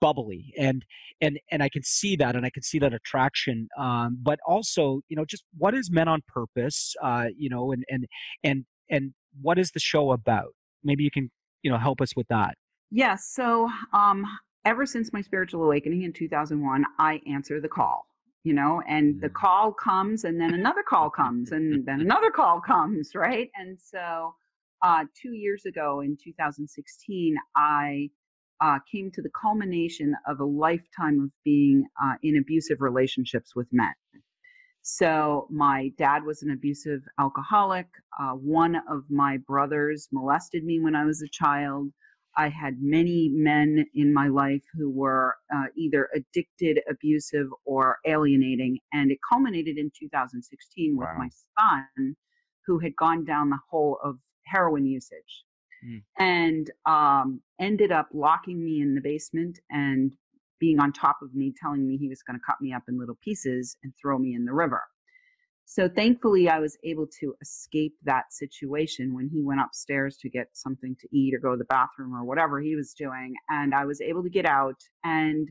bubbly 0.00 0.52
and 0.58 0.84
and 1.20 1.38
and 1.52 1.62
I 1.62 1.68
can 1.68 1.84
see 1.84 2.16
that 2.16 2.34
and 2.34 2.44
I 2.44 2.50
can 2.50 2.64
see 2.64 2.80
that 2.80 2.92
attraction 2.92 3.68
um 3.78 4.18
but 4.20 4.40
also 4.44 5.00
you 5.08 5.16
know 5.16 5.24
just 5.24 5.44
what 5.56 5.74
is 5.74 5.92
men 5.92 6.08
on 6.08 6.22
purpose 6.26 6.92
uh 7.00 7.26
you 7.38 7.48
know 7.48 7.70
and 7.70 7.84
and 7.88 8.04
and 8.42 8.64
and 8.90 9.14
what 9.40 9.56
is 9.56 9.70
the 9.70 9.78
show 9.78 10.10
about 10.10 10.54
maybe 10.82 11.04
you 11.04 11.10
can 11.12 11.30
you 11.64 11.70
know 11.70 11.78
help 11.78 12.00
us 12.00 12.14
with 12.14 12.28
that. 12.28 12.54
Yes. 12.92 13.32
So 13.34 13.68
um, 13.92 14.24
ever 14.64 14.86
since 14.86 15.12
my 15.12 15.22
spiritual 15.22 15.64
awakening 15.64 16.02
in 16.02 16.12
2001, 16.12 16.84
I 16.98 17.20
answer 17.26 17.60
the 17.60 17.68
call. 17.68 18.06
You 18.44 18.52
know, 18.52 18.82
and 18.86 19.22
the 19.22 19.30
call 19.30 19.72
comes, 19.72 20.24
and 20.24 20.38
then 20.38 20.52
another 20.52 20.82
call 20.86 21.08
comes, 21.08 21.52
and 21.52 21.86
then 21.86 22.02
another 22.02 22.30
call 22.30 22.60
comes, 22.60 23.14
right? 23.14 23.50
And 23.56 23.78
so, 23.80 24.34
uh, 24.84 25.06
two 25.20 25.34
years 25.34 25.66
ago 25.66 26.02
in 26.02 26.18
2016, 26.22 27.36
I 27.56 28.10
uh, 28.62 28.80
came 28.92 29.12
to 29.12 29.22
the 29.22 29.30
culmination 29.40 30.16
of 30.28 30.40
a 30.40 30.46
lifetime 30.46 31.20
of 31.22 31.30
being 31.44 31.86
uh, 32.04 32.14
in 32.22 32.38
abusive 32.38 32.82
relationships 32.82 33.56
with 33.56 33.68
men. 33.72 33.94
So, 34.82 35.48
my 35.50 35.90
dad 35.98 36.24
was 36.24 36.42
an 36.42 36.52
abusive 36.52 37.02
alcoholic. 37.20 37.88
Uh, 38.20 38.32
one 38.32 38.76
of 38.88 39.04
my 39.10 39.38
brothers 39.38 40.08
molested 40.12 40.64
me 40.64 40.80
when 40.80 40.96
I 40.96 41.04
was 41.04 41.22
a 41.22 41.28
child. 41.28 41.90
I 42.38 42.48
had 42.48 42.76
many 42.82 43.30
men 43.32 43.86
in 43.94 44.14
my 44.14 44.28
life 44.28 44.62
who 44.74 44.90
were 44.90 45.36
uh, 45.54 45.66
either 45.76 46.08
addicted, 46.14 46.80
abusive, 46.90 47.48
or 47.66 47.98
alienating. 48.06 48.78
And 48.92 49.10
it 49.12 49.18
culminated 49.32 49.78
in 49.78 49.90
2016 49.98 50.96
with 50.96 51.08
Wow. 51.08 51.16
my 51.18 51.30
son, 51.58 52.16
who 52.66 52.78
had 52.80 52.96
gone 52.96 53.24
down 53.24 53.50
the 53.50 53.58
hole 53.70 53.98
of 54.04 54.18
heroin 54.46 54.86
usage 54.86 55.44
Mm. 55.84 56.02
and 56.18 56.70
um, 56.86 57.42
ended 57.60 57.92
up 57.92 58.08
locking 58.14 58.64
me 58.64 58.80
in 58.80 58.94
the 58.94 59.00
basement 59.02 59.58
and 59.70 60.14
being 60.58 60.80
on 60.80 60.92
top 60.94 61.16
of 61.20 61.34
me, 61.34 61.52
telling 61.60 61.86
me 61.86 61.98
he 61.98 62.08
was 62.08 62.22
going 62.22 62.38
to 62.38 62.42
cut 62.46 62.56
me 62.62 62.72
up 62.72 62.84
in 62.88 62.98
little 62.98 63.18
pieces 63.22 63.76
and 63.82 63.92
throw 64.00 64.18
me 64.18 64.34
in 64.34 64.46
the 64.46 64.52
river. 64.54 64.82
So 65.66 65.88
thankfully, 65.88 66.48
I 66.48 66.58
was 66.58 66.78
able 66.84 67.06
to 67.20 67.34
escape 67.42 67.94
that 68.04 68.32
situation 68.32 69.14
when 69.14 69.28
he 69.28 69.42
went 69.42 69.60
upstairs 69.60 70.16
to 70.18 70.30
get 70.30 70.48
something 70.54 70.96
to 71.00 71.08
eat 71.12 71.34
or 71.34 71.38
go 71.38 71.50
to 71.52 71.56
the 71.58 71.64
bathroom 71.64 72.14
or 72.14 72.24
whatever 72.24 72.60
he 72.60 72.76
was 72.76 72.94
doing. 72.94 73.34
And 73.50 73.74
I 73.74 73.84
was 73.84 74.00
able 74.00 74.22
to 74.22 74.30
get 74.30 74.46
out. 74.46 74.76
And 75.04 75.50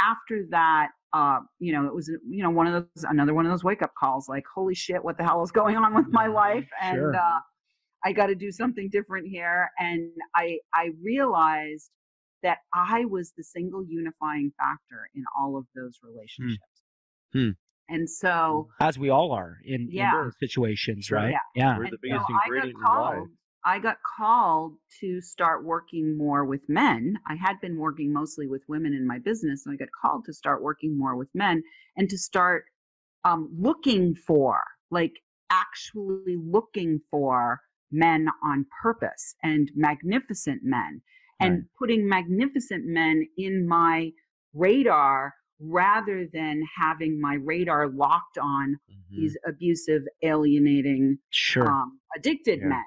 after 0.00 0.44
that, 0.50 0.88
uh, 1.12 1.40
you 1.58 1.72
know, 1.72 1.86
it 1.86 1.94
was, 1.94 2.08
you 2.28 2.42
know, 2.44 2.50
one 2.50 2.66
of 2.66 2.72
those, 2.94 3.04
another 3.04 3.34
one 3.34 3.46
of 3.46 3.50
those 3.52 3.64
wake 3.64 3.82
up 3.82 3.92
calls 3.98 4.28
like, 4.28 4.44
holy 4.54 4.74
shit, 4.74 5.02
what 5.02 5.16
the 5.18 5.24
hell 5.24 5.42
is 5.42 5.50
going 5.50 5.76
on 5.76 5.94
with 5.94 6.06
my 6.10 6.26
life? 6.26 6.68
And, 6.80 6.98
Sure. 6.98 7.16
uh, 7.16 7.40
I 8.04 8.12
got 8.12 8.26
to 8.26 8.34
do 8.34 8.50
something 8.52 8.88
different 8.90 9.28
here. 9.28 9.70
And 9.78 10.10
I, 10.36 10.58
I 10.74 10.90
realized 11.02 11.90
that 12.42 12.58
I 12.74 13.06
was 13.06 13.32
the 13.36 13.42
single 13.44 13.84
unifying 13.86 14.52
factor 14.58 15.08
in 15.14 15.24
all 15.38 15.56
of 15.56 15.64
those 15.74 15.98
relationships. 16.02 16.82
Hmm. 17.32 17.50
And 17.88 18.08
so, 18.08 18.68
As 18.80 18.98
we 18.98 19.10
all 19.10 19.32
are 19.32 19.56
in, 19.64 19.88
Yeah. 19.90 20.14
in 20.18 20.24
those 20.24 20.34
situations, 20.38 21.10
right? 21.10 21.30
Yeah. 21.32 21.38
Yeah. 21.54 21.78
We're 21.78 21.90
the 21.90 21.98
biggest 22.00 22.26
so 22.26 22.34
I 22.34 22.36
got 22.36 22.44
ingredient 22.46 22.76
in 22.78 22.82
life. 22.82 22.86
called. 23.14 23.28
I 23.66 23.78
got 23.78 23.96
called 24.18 24.74
to 25.00 25.20
start 25.22 25.64
working 25.64 26.18
more 26.18 26.44
with 26.44 26.60
men. 26.68 27.14
I 27.26 27.34
had 27.34 27.60
been 27.62 27.78
working 27.78 28.12
mostly 28.12 28.46
with 28.46 28.62
women 28.68 28.92
in 28.92 29.06
my 29.06 29.18
business, 29.18 29.64
and 29.64 29.72
I 29.72 29.76
got 29.76 29.88
called 29.98 30.26
to 30.26 30.34
start 30.34 30.62
working 30.62 30.98
more 30.98 31.16
with 31.16 31.28
men 31.34 31.62
and 31.96 32.08
to 32.10 32.18
start 32.18 32.66
um, 33.24 33.48
looking 33.58 34.14
for, 34.14 34.62
like, 34.90 35.12
actually 35.50 36.36
looking 36.36 37.00
for 37.10 37.60
men 37.94 38.28
on 38.42 38.66
purpose 38.82 39.34
and 39.42 39.70
magnificent 39.74 40.62
men 40.64 41.00
and 41.40 41.52
Right. 41.54 41.62
putting 41.78 42.08
magnificent 42.08 42.84
men 42.86 43.26
in 43.36 43.66
my 43.66 44.12
radar 44.52 45.34
rather 45.60 46.26
than 46.26 46.62
having 46.76 47.20
my 47.20 47.34
radar 47.34 47.88
locked 47.88 48.38
on 48.38 48.76
Mhm. 48.90 49.16
these 49.16 49.36
abusive, 49.46 50.02
alienating, 50.22 51.18
Sure. 51.30 51.68
um, 51.70 52.00
addicted 52.16 52.60
Yeah. 52.60 52.68
men. 52.68 52.84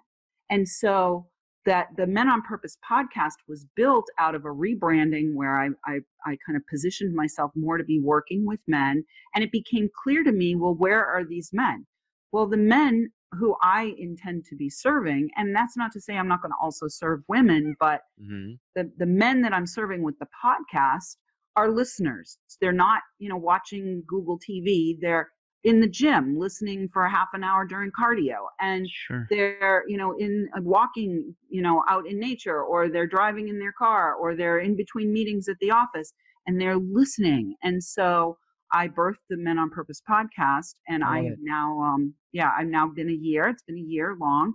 And 0.49 0.67
so 0.67 1.29
that 1.65 1.87
the 1.97 2.07
Men 2.07 2.29
on 2.29 2.41
Purpose 2.41 2.77
podcast 2.89 3.35
was 3.47 3.65
built 3.75 4.07
out 4.17 4.35
of 4.35 4.45
a 4.45 4.49
rebranding 4.49 5.33
where 5.33 5.59
I, 5.59 5.69
I, 5.85 5.99
I 6.25 6.37
kind 6.45 6.55
of 6.55 6.65
positioned 6.67 7.13
myself 7.13 7.51
more 7.55 7.77
to 7.77 7.83
be 7.83 7.99
working 7.99 8.45
with 8.45 8.61
men. 8.67 9.03
And 9.35 9.43
it 9.43 9.51
became 9.51 9.89
clear 9.93 10.23
to 10.23 10.31
me 10.31 10.55
well, 10.55 10.73
where 10.75 11.05
are 11.05 11.25
these 11.25 11.51
men? 11.51 11.85
Well, 12.31 12.47
the 12.47 12.55
men 12.57 13.11
who 13.33 13.55
I 13.61 13.93
intend 13.97 14.45
to 14.45 14.55
be 14.55 14.69
serving, 14.69 15.29
and 15.35 15.55
that's 15.55 15.75
not 15.77 15.91
to 15.93 16.01
say 16.01 16.15
I'm 16.17 16.27
not 16.27 16.41
going 16.41 16.51
to 16.51 16.57
also 16.61 16.87
serve 16.87 17.23
women, 17.27 17.75
but 17.79 18.01
Mhm. 18.21 18.57
the, 18.75 18.91
the 18.97 19.05
men 19.05 19.41
that 19.41 19.53
I'm 19.53 19.65
serving 19.67 20.01
with 20.03 20.17
the 20.19 20.27
podcast 20.43 21.17
are 21.55 21.69
listeners. 21.69 22.37
They're 22.61 22.71
not, 22.71 23.01
you 23.19 23.29
know, 23.29 23.37
watching 23.37 24.03
Google 24.07 24.39
TV. 24.39 24.97
They're 25.01 25.29
in 25.63 25.81
the 25.81 25.87
gym 25.89 26.37
listening 26.37 26.87
for 26.87 27.03
a 27.03 27.09
half 27.09 27.29
an 27.33 27.43
hour 27.43 27.65
during 27.65 27.91
cardio. 27.91 28.45
And 28.61 28.87
Sure. 28.87 29.27
they're, 29.29 29.83
you 29.87 29.97
know, 29.97 30.15
in 30.17 30.47
uh, 30.55 30.61
walking, 30.61 31.35
you 31.49 31.61
know, 31.61 31.83
out 31.89 32.07
in 32.07 32.19
nature, 32.19 32.61
or 32.63 32.87
they're 32.89 33.07
driving 33.07 33.47
in 33.49 33.59
their 33.59 33.73
car, 33.73 34.13
or 34.13 34.35
they're 34.35 34.59
in 34.59 34.75
between 34.77 35.11
meetings 35.11 35.49
at 35.49 35.57
the 35.59 35.71
office 35.71 36.13
and 36.45 36.61
they're 36.61 36.77
listening. 36.77 37.55
And 37.63 37.83
so 37.83 38.37
I 38.73 38.87
birthed 38.87 39.23
the 39.29 39.37
Men 39.37 39.57
on 39.57 39.69
Purpose 39.69 40.01
podcast, 40.09 40.75
and 40.87 41.03
I 41.03 41.19
I 41.19 41.23
have 41.23 41.37
now, 41.41 41.79
um, 41.79 42.13
yeah, 42.33 42.51
I've 42.57 42.67
now 42.67 42.87
been 42.87 43.09
a 43.09 43.13
year. 43.13 43.47
It's 43.47 43.63
been 43.63 43.77
a 43.77 43.81
year 43.81 44.15
long 44.19 44.53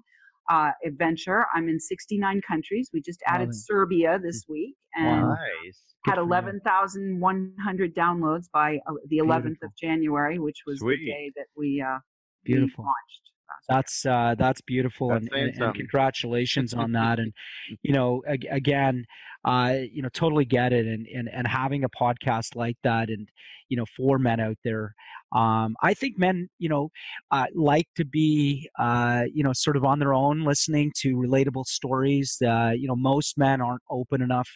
uh, 0.50 0.70
adventure. 0.84 1.46
I'm 1.54 1.68
in 1.68 1.78
69 1.80 2.40
countries. 2.46 2.90
We 2.92 3.00
just 3.00 3.20
added 3.26 3.48
it. 3.50 3.54
Serbia 3.54 4.18
this 4.22 4.44
week, 4.48 4.74
and 4.94 5.28
Nice. 5.28 5.94
had 6.06 6.14
Good 6.16 6.20
for 6.20 6.20
11,100 6.22 7.94
downloads 7.94 8.46
by 8.52 8.76
uh, 8.88 8.94
the 9.08 9.18
11th 9.18 9.42
Beautiful. 9.42 9.66
of 9.68 9.76
January, 9.80 10.38
which 10.38 10.58
was 10.66 10.80
Sweet. 10.80 10.98
the 11.00 11.06
day 11.06 11.32
that 11.36 11.46
we 11.56 11.80
uh, 11.80 11.98
we 12.46 12.54
Beautiful. 12.54 12.84
launched. 12.84 13.22
That's 13.68 14.04
uh, 14.06 14.34
that's 14.38 14.60
beautiful, 14.62 15.08
That's 15.10 15.26
and, 15.32 15.50
and, 15.50 15.62
and 15.62 15.74
congratulations 15.74 16.74
on 16.74 16.92
that. 16.92 17.18
And 17.18 17.32
you 17.82 17.92
know, 17.92 18.22
ag- 18.26 18.48
again, 18.50 19.04
uh, 19.44 19.74
you 19.92 20.02
know, 20.02 20.08
totally 20.12 20.44
get 20.44 20.72
it. 20.72 20.86
And, 20.86 21.06
and 21.06 21.28
and 21.32 21.46
having 21.46 21.84
a 21.84 21.88
podcast 21.88 22.54
like 22.56 22.76
that, 22.84 23.08
and 23.08 23.28
you 23.68 23.76
know, 23.76 23.86
for 23.96 24.18
men 24.18 24.40
out 24.40 24.58
there, 24.64 24.94
um, 25.34 25.74
I 25.82 25.94
think 25.94 26.18
men, 26.18 26.48
you 26.58 26.68
know, 26.68 26.90
uh, 27.30 27.46
like 27.54 27.86
to 27.96 28.04
be, 28.04 28.68
uh, 28.78 29.24
you 29.32 29.42
know, 29.42 29.52
sort 29.54 29.76
of 29.76 29.84
on 29.84 29.98
their 29.98 30.14
own, 30.14 30.44
listening 30.44 30.92
to 31.00 31.16
relatable 31.16 31.66
stories. 31.66 32.36
Uh, 32.44 32.72
you 32.76 32.86
know, 32.86 32.96
most 32.96 33.38
men 33.38 33.60
aren't 33.60 33.82
open 33.90 34.22
enough 34.22 34.48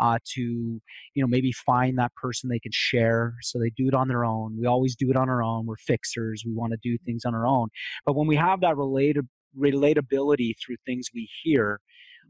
uh, 0.00 0.18
to 0.34 0.40
you 0.40 1.22
know 1.22 1.26
maybe 1.26 1.52
find 1.52 1.98
that 1.98 2.14
person 2.14 2.48
they 2.48 2.58
can 2.58 2.72
share 2.72 3.34
so 3.42 3.58
they 3.58 3.70
do 3.76 3.86
it 3.86 3.94
on 3.94 4.08
their 4.08 4.24
own 4.24 4.56
we 4.58 4.66
always 4.66 4.96
do 4.96 5.10
it 5.10 5.16
on 5.16 5.28
our 5.28 5.42
own 5.42 5.66
we're 5.66 5.76
fixers 5.76 6.42
we 6.44 6.52
want 6.52 6.72
to 6.72 6.78
do 6.82 6.98
things 7.04 7.24
on 7.24 7.34
our 7.34 7.46
own 7.46 7.68
but 8.04 8.14
when 8.14 8.26
we 8.26 8.36
have 8.36 8.60
that 8.60 8.76
related 8.76 9.26
relatability 9.58 10.52
through 10.64 10.76
things 10.84 11.08
we 11.14 11.28
hear 11.42 11.80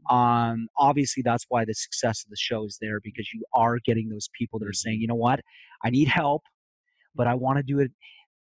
um, 0.09 0.67
obviously 0.77 1.23
that's 1.23 1.45
why 1.49 1.65
the 1.65 1.73
success 1.73 2.23
of 2.23 2.29
the 2.29 2.37
show 2.37 2.65
is 2.65 2.77
there 2.81 2.99
because 3.01 3.29
you 3.33 3.43
are 3.53 3.79
getting 3.85 4.09
those 4.09 4.29
people 4.37 4.59
that 4.59 4.67
are 4.67 4.73
saying 4.73 4.99
you 4.99 5.07
know 5.07 5.15
what? 5.15 5.39
I 5.83 5.89
need 5.89 6.07
help 6.07 6.43
but 7.15 7.27
i 7.27 7.33
want 7.33 7.57
to 7.57 7.63
do 7.63 7.79
it 7.79 7.91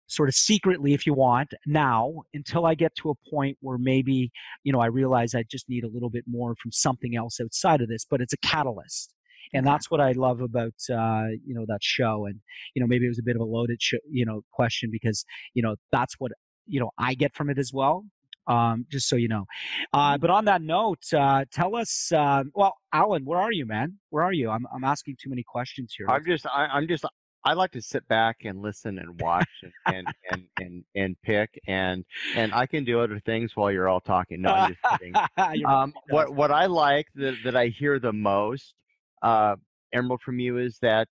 sort 0.08 0.28
of 0.28 0.36
secretly 0.36 0.94
if 0.94 1.06
you 1.06 1.14
want 1.14 1.54
now 1.66 2.12
until 2.34 2.66
i 2.66 2.74
get 2.76 2.94
to 2.96 3.10
a 3.10 3.30
point 3.30 3.58
where 3.62 3.78
maybe 3.78 4.32
you 4.64 4.74
know 4.74 4.80
i 4.80 4.88
realize 4.88 5.34
i 5.34 5.44
just 5.50 5.70
need 5.70 5.84
a 5.84 5.88
little 5.88 6.10
bit 6.10 6.24
more 6.28 6.56
from 6.62 6.72
something 6.72 7.16
else 7.16 7.40
outside 7.42 7.82
of 7.82 7.88
this 7.88 8.06
but 8.10 8.20
it's 8.22 8.34
a 8.34 8.38
catalyst 8.38 9.14
and 9.54 9.66
that's 9.66 9.90
what 9.90 10.02
i 10.02 10.12
love 10.14 10.42
about 10.42 10.74
uh, 10.92 11.28
you 11.46 11.54
know 11.54 11.66
that 11.68 11.80
show 11.82 12.26
and 12.26 12.40
you 12.76 12.82
know 12.82 12.88
maybe 12.88 13.06
it 13.06 13.10
was 13.10 13.20
a 13.20 13.24
bit 13.24 13.36
of 13.36 13.42
a 13.42 13.46
loaded 13.46 13.82
sh- 13.82 13.94
you 14.10 14.26
know 14.26 14.42
question 14.52 14.90
because 14.92 15.24
you 15.54 15.64
know 15.64 15.76
that's 15.92 16.16
what 16.20 16.32
you 16.68 16.80
know 16.80 16.90
i 16.98 17.14
get 17.14 17.34
from 17.34 17.50
it 17.50 17.58
as 17.58 17.72
well 17.74 18.04
um, 18.48 18.86
just 18.92 19.08
so 19.08 19.16
you 19.16 19.28
know. 19.28 19.46
Uh, 19.94 20.18
but 20.18 20.30
on 20.30 20.46
that 20.46 20.62
note 20.62 21.04
uh, 21.14 21.46
tell 21.52 21.76
us 21.76 22.12
uh, 22.12 22.44
well 22.54 22.76
alan 22.94 23.26
where 23.26 23.40
are 23.40 23.52
you 23.52 23.66
man? 23.66 23.98
Where 24.10 24.24
are 24.24 24.34
you? 24.34 24.50
I'm, 24.50 24.66
I'm 24.74 24.84
asking 24.84 25.18
too 25.22 25.30
many 25.30 25.44
questions 25.44 25.94
here. 25.98 26.10
I'm 26.10 26.26
just, 26.26 26.46
I, 26.46 26.66
I'm 26.66 26.88
just, 26.88 27.06
I 27.46 27.54
like 27.54 27.72
to 27.72 27.82
sit 27.82 28.08
back 28.08 28.38
and 28.46 28.62
listen 28.62 29.00
and 29.00 29.20
watch 29.20 29.50
and, 29.64 29.74
and, 29.88 30.08
and, 30.32 30.44
and, 30.60 30.84
and 30.96 31.16
pick 31.24 31.50
and, 31.68 32.06
and 32.36 32.54
I 32.54 32.66
can 32.66 32.86
do 32.86 33.02
other 33.02 33.20
things 33.20 33.52
while 33.56 33.72
you're 33.72 33.90
all 33.90 34.00
talking. 34.00 34.42
No, 34.42 34.50
I'm 34.50 34.76
just 34.84 35.02
kidding. 35.02 35.14
Um, 35.68 35.94
what, 36.10 36.34
what 36.34 36.52
I 36.52 36.68
like 36.68 37.08
that, 37.16 37.36
that 37.44 37.56
I 37.56 37.68
hear 37.68 38.00
the 38.00 38.14
most, 38.14 38.74
uh, 39.22 39.56
Emerald 39.94 40.22
from 40.22 40.40
you 40.40 40.58
is 40.58 40.78
that 40.82 41.08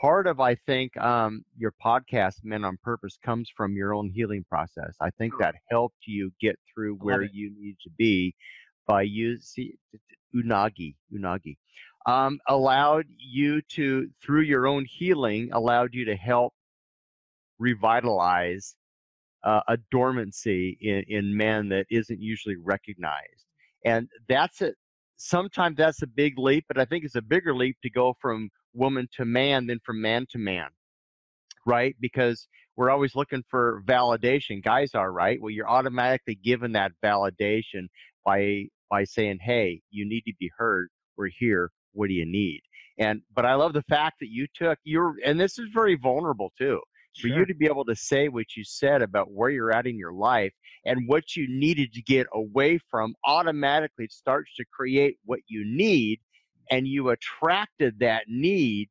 part 0.00 0.26
of, 0.26 0.40
I 0.40 0.54
think, 0.54 0.96
um, 0.96 1.44
your 1.56 1.72
podcast, 1.84 2.36
Men 2.44 2.64
on 2.64 2.78
Purpose, 2.82 3.18
comes 3.24 3.50
from 3.56 3.74
your 3.74 3.94
own 3.94 4.10
healing 4.14 4.44
process. 4.48 4.94
I 5.00 5.10
think 5.10 5.34
that 5.40 5.54
helped 5.70 6.06
you 6.06 6.30
get 6.40 6.58
through 6.72 6.94
where 6.96 7.22
you 7.22 7.52
need 7.58 7.76
to 7.84 7.90
be 7.98 8.34
by 8.86 9.02
using 9.02 9.72
unagi, 10.34 10.94
unagi, 11.12 11.56
um, 12.06 12.38
allowed 12.48 13.06
you 13.18 13.60
to, 13.72 14.08
through 14.22 14.42
your 14.42 14.66
own 14.66 14.86
healing, 14.88 15.50
allowed 15.52 15.90
you 15.92 16.04
to 16.06 16.16
help 16.16 16.54
revitalize 17.58 18.74
uh, 19.44 19.60
a 19.68 19.76
dormancy 19.90 20.78
in, 20.80 21.04
in 21.08 21.36
men 21.36 21.68
that 21.68 21.86
isn't 21.90 22.20
usually 22.20 22.56
recognized. 22.56 23.46
And 23.84 24.08
that's 24.28 24.62
it. 24.62 24.74
Sometimes 25.16 25.76
that's 25.76 26.02
a 26.02 26.06
big 26.06 26.38
leap, 26.38 26.64
but 26.68 26.78
I 26.78 26.84
think 26.84 27.04
it's 27.04 27.16
a 27.16 27.22
bigger 27.22 27.54
leap 27.54 27.76
to 27.82 27.90
go 27.90 28.14
from 28.20 28.50
woman 28.74 29.08
to 29.16 29.24
man 29.24 29.66
than 29.66 29.80
from 29.84 30.00
man 30.00 30.26
to 30.30 30.38
man, 30.38 30.68
right? 31.66 31.96
Because 32.00 32.48
we're 32.76 32.90
always 32.90 33.14
looking 33.14 33.42
for 33.50 33.82
validation. 33.86 34.62
Guys 34.62 34.94
are, 34.94 35.12
right? 35.12 35.40
Well, 35.40 35.50
you're 35.50 35.68
automatically 35.68 36.36
given 36.36 36.72
that 36.72 36.92
validation 37.04 37.88
by 38.24 38.66
by 38.90 39.04
saying, 39.04 39.38
"Hey, 39.42 39.82
you 39.90 40.08
need 40.08 40.22
to 40.22 40.32
be 40.38 40.50
heard. 40.56 40.88
We're 41.16 41.30
here. 41.36 41.70
What 41.92 42.08
do 42.08 42.14
you 42.14 42.26
need?" 42.26 42.60
And 42.98 43.22
but 43.34 43.44
I 43.44 43.54
love 43.54 43.72
the 43.72 43.82
fact 43.82 44.16
that 44.20 44.28
you 44.30 44.46
took 44.54 44.78
your 44.84 45.16
and 45.24 45.40
this 45.40 45.58
is 45.58 45.68
very 45.72 45.96
vulnerable 45.96 46.52
too. 46.58 46.80
For 47.20 47.26
you 47.26 47.44
to 47.46 47.54
be 47.54 47.66
able 47.66 47.84
to 47.86 47.96
say 47.96 48.28
what 48.28 48.54
you 48.56 48.62
said 48.62 49.02
about 49.02 49.32
where 49.32 49.50
you're 49.50 49.72
at 49.72 49.88
in 49.88 49.98
your 49.98 50.12
life 50.12 50.52
and 50.84 51.08
what 51.08 51.34
you 51.34 51.48
needed 51.48 51.92
to 51.94 52.02
get 52.02 52.28
away 52.32 52.78
from 52.90 53.14
automatically 53.24 54.06
starts 54.08 54.54
to 54.54 54.64
create 54.72 55.16
what 55.24 55.40
you 55.48 55.64
need 55.64 56.20
and 56.70 56.86
you 56.86 57.10
attracted 57.10 57.98
that 58.00 58.24
need 58.28 58.88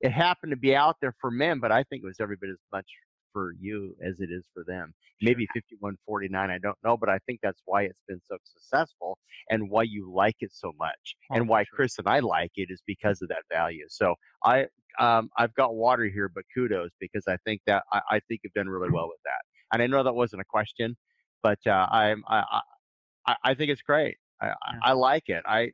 it 0.00 0.12
happened 0.12 0.50
to 0.50 0.56
be 0.56 0.74
out 0.74 0.96
there 1.00 1.14
for 1.20 1.30
men 1.30 1.60
but 1.60 1.72
i 1.72 1.82
think 1.84 2.02
it 2.02 2.06
was 2.06 2.20
every 2.20 2.36
bit 2.40 2.50
as 2.50 2.58
much 2.72 2.86
for 3.32 3.54
you 3.60 3.94
as 4.04 4.20
it 4.20 4.30
is 4.30 4.44
for 4.54 4.64
them. 4.66 4.92
Maybe 5.22 5.46
5149 5.54 6.50
i 6.50 6.58
don't 6.58 6.78
know 6.84 6.96
but 6.96 7.08
i 7.08 7.18
think 7.26 7.40
that's 7.42 7.62
why 7.66 7.82
it's 7.82 8.00
been 8.08 8.20
so 8.28 8.36
successful 8.44 9.18
and 9.50 9.70
why 9.70 9.82
you 9.84 10.10
like 10.12 10.36
it 10.40 10.50
so 10.52 10.72
much. 10.78 11.16
Oh, 11.30 11.36
and 11.36 11.48
why 11.48 11.64
sure. 11.64 11.76
chris 11.76 11.98
and 11.98 12.08
i 12.08 12.20
like 12.20 12.52
it 12.56 12.68
is 12.70 12.82
because 12.86 13.22
of 13.22 13.28
that 13.28 13.44
value. 13.52 13.86
So 13.88 14.14
i 14.44 14.66
um, 14.98 15.30
i've 15.36 15.54
got 15.54 15.74
water 15.76 16.06
here 16.06 16.28
but 16.28 16.44
kudos 16.54 16.90
because 17.00 17.24
i 17.28 17.36
think 17.44 17.60
that 17.66 17.84
i, 17.92 18.00
I 18.12 18.20
think 18.28 18.40
you've 18.44 18.54
done 18.54 18.68
really 18.68 18.90
well 18.90 19.08
with 19.08 19.20
that. 19.24 19.42
And 19.72 19.82
i 19.82 19.86
know 19.86 20.02
that 20.02 20.14
wasn't 20.14 20.42
a 20.42 20.46
question 20.46 20.96
but 21.42 21.58
uh, 21.66 21.86
i'm 21.90 22.24
I, 22.28 22.38
I 23.26 23.36
I- 23.44 23.54
think 23.54 23.70
it's 23.70 23.82
great. 23.82 24.16
I 24.40 24.48
I, 24.48 24.74
I 24.82 24.92
like 24.92 25.28
it. 25.28 25.42
I 25.46 25.72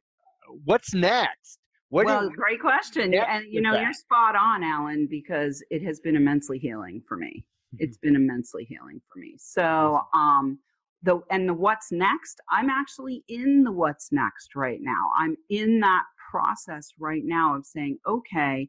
what's 0.65 0.95
next 0.95 1.59
what 1.89 2.07
well, 2.07 2.25
you- 2.25 2.37
great 2.37 2.61
question. 2.61 3.15
And 3.15 3.45
you 3.49 3.61
know, 3.61 3.73
that? 3.73 3.83
you're 3.83 3.93
spot 3.93 4.35
on, 4.35 4.63
Alan, 4.63 5.07
because 5.09 5.63
it 5.71 5.83
has 5.83 6.01
been 6.01 6.17
immensely 6.17 6.59
healing 6.59 7.03
for 7.07 7.17
me. 7.17 7.45
Mm-hmm. 7.75 7.85
It's 7.85 7.97
been 7.99 8.17
immensely 8.17 8.65
healing 8.65 9.01
for 9.13 9.19
me. 9.19 9.37
So, 9.39 10.01
um, 10.15 10.59
the 11.03 11.21
and 11.31 11.49
the 11.49 11.55
what's 11.55 11.93
next, 11.93 12.41
I'm 12.51 12.71
actually 12.71 13.23
in 13.29 13.63
the 13.63 13.71
what's 13.71 14.11
next 14.11 14.57
right 14.57 14.81
now. 14.81 15.11
I'm 15.19 15.37
in 15.51 15.81
that 15.81 16.03
process 16.31 16.89
right 16.99 17.23
now 17.25 17.55
of 17.55 17.65
saying, 17.65 17.99
okay, 18.07 18.69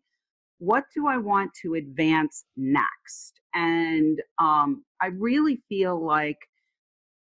what 0.59 0.83
do 0.93 1.07
I 1.07 1.17
want 1.17 1.51
to 1.63 1.73
advance 1.75 2.45
next? 2.55 3.41
And 3.55 4.21
um, 4.39 4.83
I 5.01 5.07
really 5.07 5.61
feel 5.69 6.03
like 6.03 6.37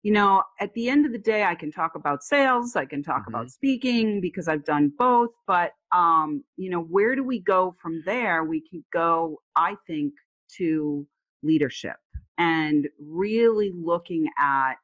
you 0.06 0.12
know, 0.12 0.44
at 0.60 0.72
the 0.76 0.88
end 0.88 1.08
of 1.08 1.12
the 1.14 1.18
day, 1.18 1.46
I 1.46 1.56
can 1.56 1.72
talk 1.72 1.96
about 1.96 2.24
sales, 2.24 2.76
I 2.76 2.86
can 2.86 3.02
talk 3.02 3.24
Mm-hmm. 3.24 3.28
about 3.28 3.50
speaking 3.50 4.22
because 4.22 4.48
I've 4.48 4.64
done 4.64 4.92
both. 5.00 5.32
But, 5.48 5.72
um, 5.92 6.44
you 6.58 6.70
know, 6.70 6.82
where 6.82 7.16
do 7.16 7.24
we 7.24 7.40
go 7.40 7.74
from 7.82 8.04
there? 8.06 8.44
We 8.44 8.62
can 8.70 8.86
go, 8.94 9.42
I 9.56 9.76
think, 9.88 10.14
to 10.58 11.08
leadership 11.42 11.96
and 12.38 12.88
really 13.00 13.72
looking 13.76 14.28
at 14.40 14.76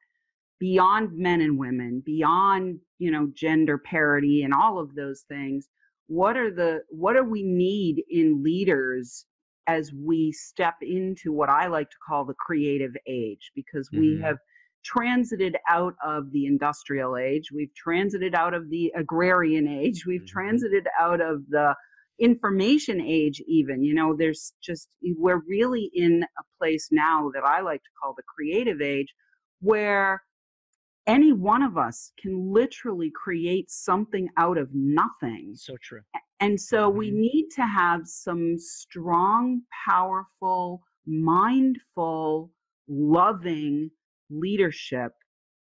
beyond 0.58 1.16
men 1.16 1.40
and 1.40 1.56
women, 1.56 2.02
beyond, 2.04 2.80
you 2.98 3.12
know, 3.12 3.30
gender 3.32 3.78
parity 3.78 4.42
and 4.42 4.52
all 4.52 4.80
of 4.80 4.96
those 4.96 5.22
things. 5.28 5.68
What 6.08 6.36
are 6.36 6.50
the, 6.50 6.82
what 6.90 7.12
do 7.14 7.22
we 7.22 7.44
need 7.44 8.02
in 8.10 8.42
leaders 8.42 9.26
as 9.68 9.92
we 9.92 10.32
step 10.32 10.74
into 10.82 11.32
what 11.32 11.48
I 11.48 11.68
like 11.68 11.90
to 11.90 11.96
call 12.04 12.24
the 12.24 12.34
creative 12.34 12.96
age? 13.06 13.52
Because 13.54 13.90
we 13.92 14.18
Mhm. 14.18 14.22
have 14.24 14.38
transited 14.84 15.56
out 15.68 15.94
of 16.04 16.32
the 16.32 16.46
industrial 16.46 17.16
age. 17.16 17.50
We've 17.52 17.74
transited 17.74 18.34
out 18.34 18.54
of 18.54 18.70
the 18.70 18.92
agrarian 18.96 19.68
age. 19.68 20.04
We've 20.06 20.20
mm-hmm. 20.20 20.26
transited 20.26 20.86
out 21.00 21.20
of 21.20 21.42
the 21.48 21.74
information 22.18 23.00
age, 23.00 23.42
even. 23.46 23.82
You 23.82 23.94
know, 23.94 24.14
there's 24.16 24.52
just, 24.62 24.88
we're 25.02 25.42
really 25.48 25.90
in 25.94 26.22
a 26.22 26.42
place 26.58 26.88
now 26.90 27.30
that 27.34 27.44
I 27.44 27.60
like 27.60 27.82
to 27.82 27.90
call 28.00 28.14
the 28.16 28.22
creative 28.22 28.80
age 28.80 29.08
where 29.60 30.22
any 31.06 31.32
one 31.32 31.62
of 31.62 31.76
us 31.76 32.12
can 32.20 32.52
literally 32.52 33.10
create 33.10 33.70
something 33.70 34.28
out 34.36 34.58
of 34.58 34.68
nothing. 34.72 35.54
So 35.56 35.76
true. 35.82 36.02
And 36.40 36.60
so 36.60 36.88
we 36.88 37.08
mm-hmm. 37.08 37.20
need 37.20 37.48
to 37.56 37.62
have 37.62 38.02
some 38.04 38.56
strong, 38.58 39.62
powerful, 39.88 40.82
mindful, 41.06 42.50
loving 42.88 43.90
leadership 44.32 45.12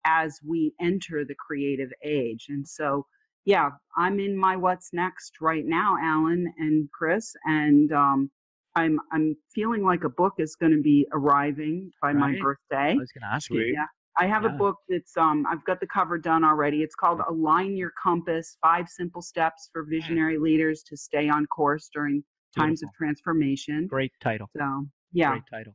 as 0.05 0.39
we 0.47 0.73
enter 0.81 1.25
the 1.25 1.35
creative 1.35 1.91
age. 2.05 2.47
And 2.49 2.67
so, 2.67 3.07
yeah, 3.45 3.71
I'm 3.97 4.21
in 4.21 4.37
my 4.37 4.57
what's 4.57 4.93
next 4.93 5.35
right 5.41 5.65
now, 5.67 5.97
Alan 6.03 6.53
and 6.59 6.89
Chris, 6.93 7.35
and 7.45 7.93
um, 7.93 8.31
I'm 8.77 9.01
I'm 9.13 9.37
feeling 9.55 9.85
like 9.85 10.05
a 10.05 10.09
book 10.09 10.35
is 10.39 10.57
going 10.57 10.73
to 10.73 10.83
be 10.83 11.07
arriving 11.13 11.91
by 12.01 12.13
my 12.13 12.37
birthday. 12.41 12.93
I 12.93 12.95
was 12.95 13.13
going 13.13 13.23
to 13.23 13.35
ask 13.35 13.51
you. 13.51 13.61
Yeah. 13.61 13.87
I 14.19 14.27
have 14.27 14.45
a 14.45 14.51
book 14.51 14.77
that's 14.89 15.17
um 15.17 15.47
I've 15.51 15.65
got 15.65 15.81
the 15.81 15.87
cover 15.87 16.19
done 16.19 16.45
already. 16.45 16.83
It's 16.83 16.95
called 16.95 17.21
Align 17.29 17.77
Your 17.77 17.93
Compass: 18.03 18.57
Five 18.61 18.89
Simple 18.89 19.23
Steps 19.23 19.71
for 19.73 19.85
Visionary 19.85 20.39
Leaders 20.39 20.83
to 20.89 20.97
Stay 20.97 21.29
on 21.29 21.47
Course 21.47 21.89
During 21.93 22.23
Times 22.57 22.83
of 22.83 22.91
Transformation. 22.97 23.87
Great 23.87 24.13
title. 24.21 24.49
So, 24.57 24.87
yeah. 25.13 25.31
Great 25.31 25.43
title. 25.51 25.75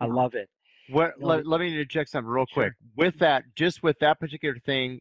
I 0.00 0.06
love 0.06 0.34
it. 0.34 0.48
What? 0.88 1.18
No, 1.18 1.28
Let, 1.28 1.46
let 1.46 1.60
me 1.60 1.68
interject 1.68 2.10
something 2.10 2.28
real 2.28 2.46
Sure. 2.46 2.64
quick. 2.64 2.72
With 2.96 3.18
that, 3.18 3.44
just 3.54 3.82
with 3.82 3.98
that 4.00 4.20
particular 4.20 4.56
thing 4.64 5.00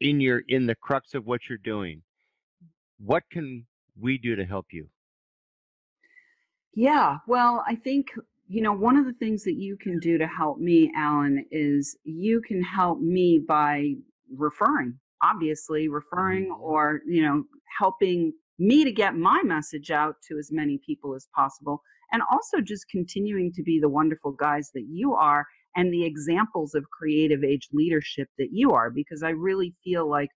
in 0.00 0.20
your 0.20 0.42
in 0.48 0.66
the 0.66 0.74
crux 0.74 1.14
of 1.14 1.26
what 1.26 1.48
you're 1.48 1.58
doing, 1.58 2.02
what 2.98 3.22
can 3.30 3.66
we 3.98 4.18
do 4.18 4.36
to 4.36 4.44
help 4.44 4.66
you? 4.72 4.88
Yeah, 6.74 7.18
well, 7.26 7.62
I 7.66 7.74
think, 7.74 8.08
you 8.48 8.62
know, 8.62 8.72
one 8.72 8.96
of 8.96 9.04
the 9.04 9.12
things 9.12 9.44
that 9.44 9.54
you 9.54 9.76
can 9.76 9.98
do 9.98 10.16
to 10.16 10.26
help 10.26 10.58
me, 10.58 10.90
Alan, 10.96 11.44
is 11.50 11.96
you 12.04 12.40
can 12.40 12.62
help 12.62 12.98
me 13.00 13.38
by 13.46 13.94
referring, 14.34 14.98
obviously, 15.22 15.88
referring 15.88 16.44
mm-hmm. 16.46 16.62
or, 16.62 17.02
you 17.06 17.22
know, 17.22 17.44
helping 17.78 18.32
me 18.58 18.84
to 18.84 18.92
get 18.92 19.16
my 19.16 19.42
message 19.42 19.90
out 19.90 20.16
to 20.28 20.38
as 20.38 20.50
many 20.50 20.78
people 20.84 21.14
as 21.14 21.28
possible. 21.34 21.82
And 22.12 22.22
also 22.30 22.60
just 22.60 22.88
continuing 22.88 23.52
to 23.54 23.62
be 23.62 23.80
the 23.80 23.88
wonderful 23.88 24.32
guys 24.32 24.70
that 24.74 24.86
you 24.90 25.14
are 25.14 25.46
and 25.76 25.92
the 25.92 26.04
examples 26.04 26.74
of 26.74 26.84
creative 26.90 27.44
age 27.44 27.68
leadership 27.72 28.28
that 28.38 28.50
you 28.52 28.72
are, 28.72 28.90
because 28.90 29.22
I 29.22 29.30
really 29.30 29.74
feel 29.82 30.08
like 30.08 30.30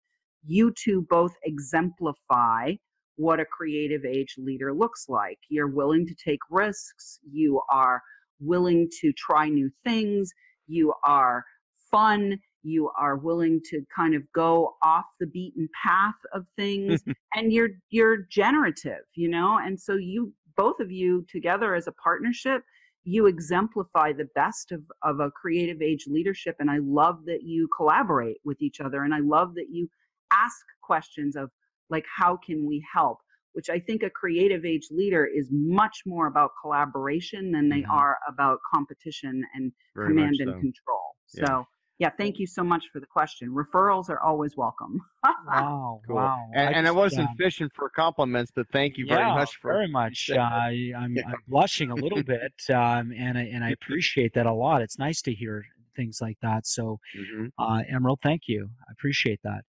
you 0.47 0.73
two 0.73 1.07
both 1.11 1.33
exemplify 1.45 2.75
what 3.17 3.41
a 3.41 3.45
creative 3.47 4.05
age 4.05 4.35
leader 4.39 4.73
looks 4.75 5.07
like. 5.09 5.39
You're 5.49 5.69
willing 5.69 6.07
to 6.07 6.15
take 6.15 6.41
risks, 6.51 7.19
you 7.31 7.61
are 7.71 8.03
willing 8.41 8.89
to 9.01 9.13
try 9.13 9.49
new 9.49 9.71
things, 9.85 10.31
you 10.67 10.95
are 11.05 11.45
fun, 11.91 12.39
you 12.63 12.91
are 12.99 13.17
willing 13.17 13.61
to 13.71 13.83
kind 13.95 14.15
of 14.15 14.23
go 14.35 14.75
off 14.83 15.07
the 15.21 15.27
beaten 15.27 15.69
path 15.83 16.17
of 16.35 16.45
things 16.57 17.03
and 17.35 17.53
you're 17.53 17.71
you're 17.91 18.19
generative, 18.31 19.03
you 19.15 19.29
know? 19.29 19.59
And 19.59 19.81
so 19.81 19.95
you 19.95 20.33
both 20.57 20.81
of 20.81 20.91
you 20.91 21.25
together 21.29 21.75
as 21.75 21.87
a 21.87 21.93
partnership 21.93 22.63
you 23.09 23.27
exemplify 23.27 24.13
the 24.13 24.29
best 24.35 24.73
of, 24.73 24.83
of 25.03 25.21
a 25.21 25.31
creative 25.31 25.81
age 25.81 26.07
leadership 26.07 26.57
and 26.59 26.71
i 26.71 26.79
love 26.83 27.25
that 27.25 27.43
you 27.43 27.69
collaborate 27.77 28.39
with 28.45 28.61
each 28.61 28.81
other 28.81 29.03
and 29.05 29.15
i 29.15 29.21
love 29.21 29.55
that 29.55 29.67
you 29.71 29.89
ask 30.33 30.65
questions 30.83 31.37
of 31.37 31.51
like 31.91 32.05
how 32.15 32.37
can 32.37 32.67
we 32.67 32.85
help 32.93 33.19
which 33.53 33.71
i 33.71 33.79
think 33.79 34.03
a 34.03 34.11
creative 34.11 34.65
age 34.65 34.89
leader 34.91 35.25
is 35.25 35.49
much 35.53 36.03
more 36.05 36.27
about 36.27 36.51
collaboration 36.61 37.53
than 37.53 37.69
they 37.69 37.83
Mhm. 37.83 37.91
are 37.91 38.19
about 38.29 38.59
competition 38.75 39.45
and 39.55 39.73
Very 39.95 40.09
command 40.09 40.37
and 40.41 40.53
so. 40.55 40.61
control 40.61 41.17
Yeah. 41.35 41.45
so 41.47 41.67
yeah 41.99 42.11
thank 42.19 42.39
you 42.39 42.47
so 42.47 42.63
much 42.63 42.85
for 42.93 43.01
the 43.01 43.07
question 43.07 43.49
referrals 43.51 44.09
are 44.09 44.21
always 44.21 44.57
welcome 44.57 45.01
Wow. 45.47 46.01
Cool. 46.07 46.17
Wow. 46.17 46.51
And, 46.55 46.75
and 46.75 46.87
I 46.87 46.91
just, 46.91 46.97
wasn't 46.97 47.31
um, 47.31 47.37
fishing 47.37 47.69
for 47.75 47.89
compliments, 47.91 48.53
but 48.55 48.67
thank 48.73 48.97
you 48.97 49.07
very 49.07 49.23
yeah, 49.27 49.35
much 49.35 49.57
for 49.61 49.73
very 49.73 49.89
much. 49.89 50.31
Uh, 50.33 50.39
I, 50.39 50.93
I'm, 50.97 51.17
I'm 51.27 51.43
blushing 51.49 51.91
a 51.91 51.95
little 51.95 52.23
bit, 52.23 52.53
um, 52.71 53.13
and 53.17 53.39
I, 53.39 53.43
and 53.43 53.65
I 53.65 53.71
appreciate 53.71 54.35
that 54.35 54.47
a 54.47 54.53
lot. 54.53 54.83
It's 54.83 54.99
nice 54.99 55.23
to 55.23 55.33
hear 55.33 55.65
things 55.97 56.19
like 56.21 56.37
that. 56.43 56.67
So, 56.67 56.99
Mhm. 57.17 57.51
uh, 57.59 57.83
Emerald, 57.89 58.19
thank 58.23 58.43
you. 58.49 58.69
I 58.89 58.93
appreciate 58.93 59.41
that. 59.45 59.63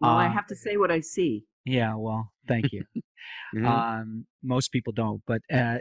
well 0.00 0.16
i 0.16 0.26
Um, 0.26 0.32
have 0.32 0.46
to 0.46 0.56
say 0.56 0.76
what 0.76 0.90
i 0.90 1.00
see 1.00 1.44
Yeah, 1.64 1.94
well, 1.96 2.30
thank 2.48 2.72
you. 2.72 2.84
Mhm. 3.56 3.66
Um, 3.66 4.26
most 4.44 4.70
people 4.70 4.92
don't, 4.92 5.20
but 5.26 5.40
uh, 5.52 5.78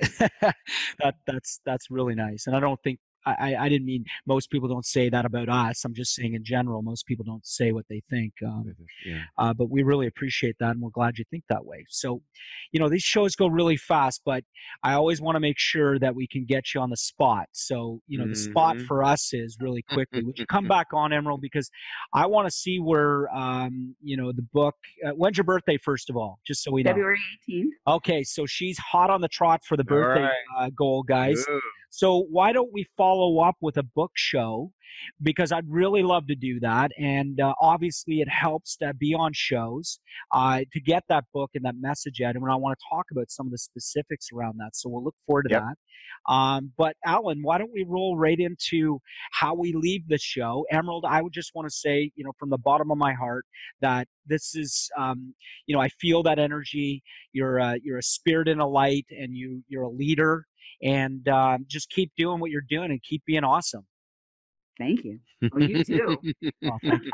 that 0.99 1.15
that's 1.27 1.61
that's 1.65 1.91
really 1.91 2.15
nice. 2.15 2.47
And 2.47 2.55
I 2.55 2.59
don't 2.59 2.81
think 2.83 2.99
I, 3.25 3.35
I 3.55 3.65
I 3.65 3.69
didn't 3.69 3.85
mean 3.85 4.05
most 4.25 4.49
people 4.51 4.67
don't 4.69 4.85
say 4.85 5.09
that 5.09 5.25
about 5.25 5.49
us. 5.49 5.83
I'm 5.85 5.93
just 5.93 6.13
saying 6.15 6.33
in 6.33 6.43
general, 6.43 6.81
most 6.81 7.05
people 7.05 7.25
don't 7.25 7.45
say 7.45 7.71
what 7.71 7.85
they 7.89 8.01
think. 8.09 8.33
Um, 8.45 8.73
yeah. 9.05 9.21
uh, 9.37 9.53
but 9.53 9.69
we 9.69 9.83
really 9.83 10.07
appreciate 10.07 10.55
that, 10.59 10.71
and 10.71 10.81
we're 10.81 10.89
glad 10.89 11.17
you 11.17 11.25
think 11.31 11.43
that 11.49 11.65
way. 11.65 11.85
So, 11.89 12.21
you 12.71 12.79
know, 12.79 12.89
these 12.89 13.03
shows 13.03 13.35
go 13.35 13.47
really 13.47 13.77
fast, 13.77 14.21
but 14.25 14.43
I 14.83 14.93
always 14.93 15.21
want 15.21 15.35
to 15.35 15.39
make 15.39 15.57
sure 15.57 15.97
that 15.99 16.15
we 16.15 16.27
can 16.27 16.45
get 16.45 16.73
you 16.73 16.81
on 16.81 16.89
the 16.89 16.97
spot. 16.97 17.47
So, 17.51 17.99
you 18.07 18.17
know, 18.17 18.27
the 18.27 18.35
spot 18.35 18.77
Mhm. 18.77 18.85
for 18.85 19.03
us 19.03 19.33
is 19.33 19.57
really 19.59 19.81
quickly. 19.81 20.23
Would 20.23 20.37
you 20.39 20.45
come 20.45 20.67
back 20.67 20.87
on, 20.93 21.13
Emerald? 21.13 21.41
Because 21.41 21.69
I 22.13 22.25
want 22.25 22.47
to 22.47 22.51
see 22.51 22.79
where, 22.79 23.33
um, 23.35 23.95
you 24.01 24.17
know, 24.17 24.31
the 24.31 24.45
book. 24.53 24.75
Uh, 25.05 25.11
when's 25.11 25.37
your 25.37 25.43
birthday, 25.45 25.77
first 25.77 26.09
of 26.09 26.17
all? 26.17 26.39
Just 26.45 26.63
so 26.63 26.71
we 26.71 26.83
know. 26.83 26.91
february 26.91 27.19
18th 27.49 27.65
Okay, 27.87 28.23
so 28.23 28.45
she's 28.45 28.77
hot 28.77 29.09
on 29.09 29.21
the 29.21 29.27
trot 29.27 29.61
for 29.65 29.77
the 29.77 29.83
birthday 29.83 30.23
right. 30.23 30.31
uh, 30.57 30.69
goal, 30.77 31.03
guys. 31.03 31.43
Ooh. 31.49 31.61
So 31.95 32.25
why 32.29 32.51
don't 32.51 32.73
we 32.73 32.85
follow 32.97 33.39
up 33.39 33.55
with 33.61 33.77
a 33.77 33.83
book 33.83 34.11
show? 34.15 34.71
Because 35.21 35.53
I'd 35.53 35.69
really 35.69 36.03
love 36.03 36.27
to 36.27 36.35
do 36.35 36.59
that, 36.61 36.91
and 36.97 37.39
uh, 37.39 37.53
obviously 37.61 38.19
it 38.19 38.29
helps 38.29 38.75
to 38.77 38.93
be 38.93 39.13
on 39.13 39.31
shows 39.33 39.99
uh, 40.33 40.61
to 40.73 40.79
get 40.81 41.03
that 41.09 41.23
book 41.33 41.51
and 41.53 41.63
that 41.63 41.75
message 41.79 42.21
out. 42.21 42.35
And 42.35 42.43
I 42.49 42.55
want 42.55 42.77
to 42.77 42.85
talk 42.89 43.05
about 43.11 43.31
some 43.31 43.45
of 43.47 43.51
the 43.51 43.57
specifics 43.57 44.27
around 44.33 44.57
that. 44.57 44.75
So 44.75 44.89
we'll 44.89 45.03
look 45.03 45.15
forward 45.25 45.43
to 45.43 45.49
Yep. 45.51 45.63
that. 45.63 46.33
Um, 46.33 46.71
but 46.77 46.95
Alan, 47.05 47.39
why 47.43 47.57
don't 47.57 47.71
we 47.73 47.85
roll 47.87 48.17
right 48.17 48.39
into 48.39 48.99
how 49.31 49.53
we 49.53 49.73
leave 49.73 50.07
the 50.07 50.17
show? 50.17 50.65
Emerald, 50.71 51.05
I 51.07 51.21
would 51.21 51.33
just 51.33 51.51
want 51.55 51.67
to 51.69 51.73
say, 51.75 52.11
you 52.15 52.23
know, 52.23 52.31
from 52.39 52.49
the 52.49 52.57
bottom 52.57 52.89
of 52.91 52.97
my 52.97 53.13
heart, 53.13 53.45
that 53.81 54.07
this 54.25 54.55
is, 54.55 54.89
um, 54.97 55.33
you 55.65 55.75
know, 55.75 55.81
I 55.81 55.89
feel 55.89 56.23
that 56.23 56.39
energy. 56.39 57.03
You're 57.31 57.57
a, 57.57 57.77
you're 57.83 57.99
a 57.99 58.03
spirit 58.03 58.47
and 58.47 58.59
a 58.61 58.65
light, 58.65 59.05
and 59.11 59.35
you 59.35 59.63
you're 59.67 59.83
a 59.83 59.89
leader. 59.89 60.45
And 60.81 61.27
um, 61.27 61.65
just 61.67 61.89
keep 61.89 62.11
doing 62.17 62.39
what 62.39 62.51
you're 62.51 62.61
doing 62.61 62.91
and 62.91 63.01
keep 63.01 63.23
being 63.25 63.43
awesome. 63.43 63.85
Thank 64.77 65.03
you. 65.03 65.19
Well, 65.53 65.69
you 65.69 65.83
too. 65.83 66.17
Oh, 66.65 66.77
thank 66.81 67.03
you. 67.03 67.11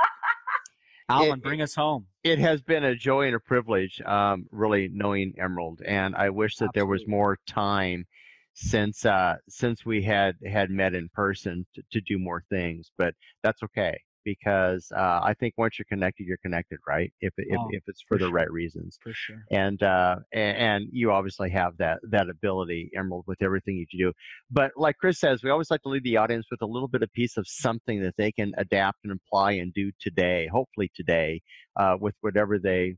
Alan, 1.10 1.40
bring 1.42 1.62
us 1.62 1.76
home. 1.76 2.08
It 2.24 2.40
has 2.40 2.62
been 2.62 2.86
a 2.86 2.96
joy 2.96 3.28
and 3.28 3.36
a 3.36 3.40
privilege, 3.40 4.02
um, 4.02 4.46
really 4.52 4.90
knowing 4.92 5.34
Emerald, 5.38 5.82
and 5.86 6.16
I 6.16 6.30
wish 6.30 6.56
that 6.58 6.70
there 6.74 6.86
was 6.86 7.06
more 7.06 7.38
time 7.48 8.06
since 8.54 9.06
uh, 9.06 9.36
since 9.50 9.86
we 9.86 10.04
had 10.04 10.36
had 10.46 10.70
met 10.70 10.94
in 10.94 11.10
person 11.14 11.66
to, 11.76 11.84
to 11.92 12.02
do 12.02 12.18
more 12.18 12.44
things. 12.50 12.92
But 12.98 13.14
that's 13.44 13.62
okay 13.64 14.00
because 14.24 14.92
uh, 14.96 15.20
I 15.24 15.34
think 15.40 15.54
once 15.58 15.78
you're 15.80 15.86
connected, 15.90 16.26
you're 16.26 16.38
connected, 16.38 16.80
right? 16.88 17.12
If 17.22 17.34
if, 17.38 17.60
Oh, 17.60 17.68
if 17.72 17.84
it's 17.88 18.02
for 18.02 18.16
for 18.16 18.18
the 18.18 18.26
sure. 18.26 18.34
right 18.34 18.52
reasons. 18.52 18.98
For 19.02 19.14
sure. 19.14 19.44
And 19.52 19.82
uh, 19.84 20.18
and 20.34 20.86
you 20.92 21.12
obviously 21.12 21.50
have 21.52 21.78
that 21.78 22.00
that 22.10 22.30
ability, 22.30 22.92
Emerald, 22.96 23.26
with 23.28 23.42
everything 23.42 23.76
you 23.78 23.86
do. 23.98 24.14
But 24.50 24.72
like 24.76 24.98
Chris 24.98 25.20
says, 25.20 25.44
we 25.44 25.50
always 25.50 25.72
like 25.72 25.82
to 25.84 25.90
leave 25.90 26.04
the 26.04 26.18
audience 26.18 26.48
with 26.52 26.62
a 26.62 26.66
little 26.66 26.88
bit 26.88 27.04
of 27.04 27.12
piece 27.14 27.38
of 27.38 27.48
something 27.48 28.02
that 28.04 28.16
they 28.18 28.32
can 28.32 28.54
adapt 28.58 29.00
and 29.04 29.14
apply 29.14 29.54
and 29.54 29.74
do 29.74 29.92
today, 30.00 30.48
hopefully 30.52 30.92
today, 30.96 31.42
uh, 31.80 31.96
with 32.00 32.16
whatever 32.22 32.60
they 32.60 32.96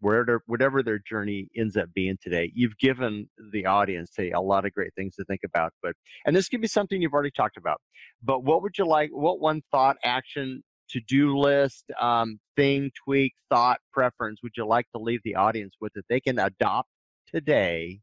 wherever 0.00 0.42
whatever 0.46 0.82
their 0.82 0.98
journey 0.98 1.48
ends 1.56 1.76
up 1.76 1.88
being 1.94 2.16
today. 2.22 2.52
You've 2.54 2.76
given 2.78 3.28
the 3.52 3.66
audience 3.66 4.12
a, 4.18 4.30
a 4.32 4.40
lot 4.40 4.64
of 4.64 4.72
great 4.72 4.94
things 4.94 5.14
to 5.16 5.24
think 5.24 5.40
about. 5.44 5.72
But 5.82 5.94
and 6.24 6.34
this 6.34 6.48
could 6.48 6.60
be 6.60 6.68
something 6.68 7.00
you've 7.00 7.14
already 7.14 7.30
talked 7.30 7.56
about. 7.56 7.80
But 8.22 8.44
what 8.44 8.62
would 8.62 8.76
you 8.78 8.86
like? 8.86 9.10
What 9.12 9.40
one 9.40 9.62
thought, 9.70 9.96
action, 10.04 10.62
to 10.90 11.00
do 11.00 11.36
list, 11.36 11.84
um, 12.00 12.38
thing, 12.56 12.90
tweak, 13.04 13.34
thought, 13.50 13.80
preference 13.92 14.40
would 14.42 14.52
you 14.56 14.66
like 14.66 14.86
to 14.94 15.02
leave 15.02 15.20
the 15.24 15.34
audience 15.34 15.74
with 15.80 15.92
that 15.94 16.04
they 16.08 16.20
can 16.20 16.38
adopt 16.38 16.88
today 17.26 18.00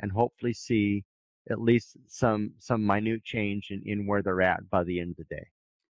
and 0.00 0.10
hopefully 0.10 0.52
see 0.52 1.04
at 1.48 1.60
least 1.60 1.96
some 2.08 2.50
some 2.58 2.84
minute 2.84 3.22
change 3.24 3.68
in, 3.70 3.82
in 3.86 4.06
where 4.06 4.22
they're 4.22 4.42
at 4.42 4.68
by 4.68 4.82
the 4.82 5.00
end 5.00 5.10
of 5.10 5.16
the 5.16 5.36
day? 5.36 5.46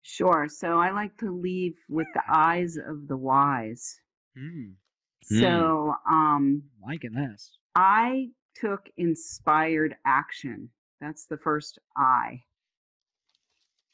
Sure. 0.02 0.46
So 0.48 0.78
I 0.78 0.90
like 0.90 1.16
to 1.18 1.30
leave 1.30 1.76
with 1.88 2.06
the 2.14 2.22
eyes 2.32 2.76
of 2.76 3.06
the 3.08 3.16
wise. 3.16 4.00
Mm, 4.38 4.74
So 5.22 5.94
um, 6.09 6.62
liking 6.85 7.12
this. 7.12 7.59
I 7.74 8.28
took 8.56 8.88
inspired 8.96 9.94
action. 10.04 10.70
That's 11.00 11.26
the 11.26 11.37
first 11.37 11.78
I. 11.96 12.42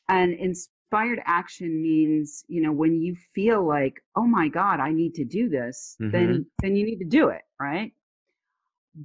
And 0.08 0.32
inspired 0.34 1.20
action 1.24 1.82
means, 1.82 2.44
you 2.48 2.62
know, 2.62 2.72
when 2.72 3.00
you 3.02 3.16
feel 3.34 3.66
like, 3.66 4.02
oh 4.14 4.26
my 4.26 4.48
God, 4.48 4.80
I 4.80 4.92
need 4.92 5.14
to 5.14 5.24
do 5.24 5.48
this, 5.48 5.96
then 6.12 6.46
then 6.62 6.76
you 6.76 6.84
need 6.84 6.98
to 6.98 7.04
do 7.04 7.28
it, 7.28 7.42
right? 7.60 7.92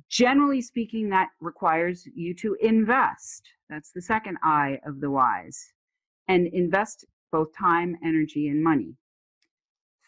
Generally 0.10 0.62
speaking, 0.62 1.10
that 1.10 1.30
requires 1.42 2.08
you 2.16 2.34
to 2.36 2.56
invest. 2.62 3.50
That's 3.70 3.92
the 3.92 4.02
second 4.02 4.38
I 4.44 4.80
of 4.86 5.02
the 5.02 5.10
wise. 5.12 5.74
And 6.28 6.48
invest 6.48 7.06
both 7.32 7.50
time, 7.58 7.98
energy, 8.04 8.48
and 8.48 8.64
money. 8.64 8.96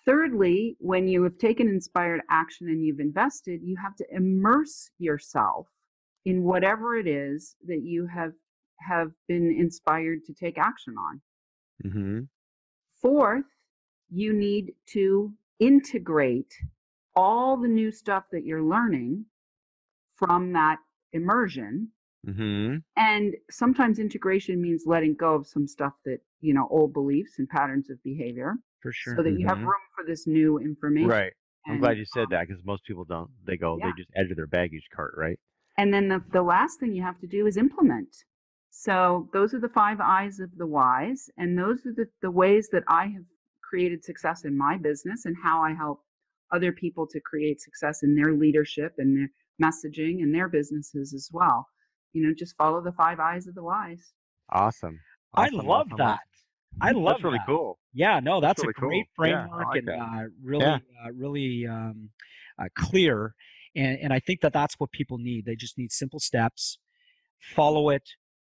Thirdly, 0.05 0.75
when 0.79 1.07
you 1.07 1.23
have 1.23 1.37
taken 1.37 1.67
inspired 1.67 2.21
action 2.29 2.67
and 2.67 2.85
you've 2.85 2.99
invested, 2.99 3.61
you 3.63 3.77
have 3.81 3.95
to 3.97 4.05
immerse 4.11 4.89
yourself 4.97 5.67
in 6.25 6.43
whatever 6.43 6.97
it 6.97 7.07
is 7.07 7.55
that 7.65 7.81
you 7.83 8.07
have 8.07 8.33
have 8.79 9.11
been 9.27 9.49
inspired 9.57 10.25
to 10.25 10.33
take 10.33 10.57
action 10.57 10.95
on. 10.97 11.21
Mm-hmm. 11.85 12.19
Fourth, 13.01 13.45
you 14.09 14.33
need 14.33 14.73
to 14.87 15.33
integrate 15.59 16.53
all 17.15 17.55
the 17.55 17.67
new 17.67 17.91
stuff 17.91 18.25
that 18.31 18.43
you're 18.43 18.63
learning 18.63 19.25
from 20.15 20.51
that 20.53 20.79
immersion. 21.13 21.89
Mm-hmm. 22.27 22.77
And 22.97 23.35
sometimes 23.49 23.99
integration 23.99 24.61
means 24.61 24.83
letting 24.85 25.15
go 25.15 25.35
of 25.35 25.47
some 25.47 25.67
stuff 25.67 25.93
that, 26.05 26.19
you 26.41 26.53
know, 26.53 26.67
old 26.69 26.93
beliefs 26.93 27.39
and 27.39 27.47
patterns 27.47 27.89
of 27.89 28.03
behavior 28.03 28.55
For 28.83 28.91
sure. 28.91 29.15
so 29.15 29.23
that 29.23 29.39
you 29.39 29.47
have 29.47 29.57
Mhm. 29.57 29.63
room 29.65 29.81
for 29.95 30.03
this 30.05 30.27
new 30.27 30.59
information. 30.59 31.09
Right. 31.09 31.33
I'm 31.65 31.79
glad 31.79 31.97
you 31.97 32.05
said 32.05 32.25
um, 32.25 32.29
that 32.31 32.47
because 32.47 32.63
most 32.65 32.83
people 32.85 33.05
don't. 33.05 33.31
They 33.45 33.55
go, 33.57 33.77
yeah. 33.79 33.85
they 33.85 33.93
just 33.97 34.11
add 34.17 34.27
to 34.29 34.35
their 34.35 34.47
baggage 34.47 34.85
cart, 34.93 35.15
right? 35.17 35.39
And 35.77 35.93
then 35.93 36.09
the, 36.09 36.21
the 36.33 36.41
last 36.43 36.79
thing 36.79 36.93
you 36.93 37.01
have 37.01 37.17
to 37.19 37.27
do 37.27 37.47
is 37.47 37.55
implement. 37.57 38.13
So 38.69 39.29
those 39.33 39.53
are 39.53 39.59
the 39.59 39.69
five 39.69 39.99
eyes 40.01 40.39
of 40.41 40.49
the 40.57 40.67
wise. 40.67 41.29
And 41.37 41.57
those 41.57 41.85
are 41.85 41.93
the, 41.93 42.07
the 42.21 42.29
ways 42.31 42.67
that 42.73 42.83
I 42.89 43.07
have 43.07 43.23
created 43.61 44.03
success 44.03 44.43
in 44.43 44.57
my 44.57 44.77
business 44.77 45.25
and 45.25 45.35
how 45.41 45.61
I 45.63 45.73
help 45.73 46.01
other 46.51 46.71
people 46.73 47.07
to 47.07 47.19
create 47.21 47.61
success 47.61 48.03
in 48.03 48.13
their 48.13 48.33
leadership 48.33 48.93
and 48.97 49.17
their 49.17 49.29
messaging 49.61 50.21
and 50.21 50.35
their 50.35 50.49
businesses 50.49 51.13
as 51.13 51.29
well. 51.31 51.65
You 52.11 52.27
know, 52.27 52.33
just 52.37 52.57
follow 52.57 52.81
the 52.81 52.91
five 52.91 53.19
eyes 53.19 53.47
of 53.47 53.55
the 53.55 53.63
wise. 53.63 54.11
Awesome. 54.51 54.99
I 55.33 55.45
Awesome, 55.47 55.65
love 55.65 55.87
awesome, 55.87 55.97
that. 55.97 56.19
Awesome. 56.81 56.97
I 56.97 56.99
love 56.99 57.05
That's 57.07 57.23
really 57.23 57.37
that. 57.39 57.45
cool. 57.47 57.79
Yeah, 57.93 58.19
no, 58.19 58.41
that's 58.41 58.61
really 58.61 58.71
a 58.71 58.73
great 58.73 59.07
cool. 59.17 59.27
Yeah, 59.29 59.45
framework 59.45 59.67
like 59.67 59.79
and 59.81 59.89
uh, 59.89 60.23
really, 60.43 60.63
Yeah. 60.65 60.79
uh, 61.05 61.11
really 61.13 61.67
um, 61.67 62.09
uh, 62.59 62.67
clear. 62.75 63.35
And, 63.75 63.97
and 63.99 64.13
I 64.13 64.19
think 64.19 64.41
that 64.41 64.53
that's 64.53 64.75
what 64.79 64.91
people 64.91 65.17
need. 65.17 65.45
They 65.45 65.55
just 65.55 65.77
need 65.77 65.91
simple 65.91 66.19
steps, 66.19 66.79
follow 67.39 67.89
it, 67.89 68.03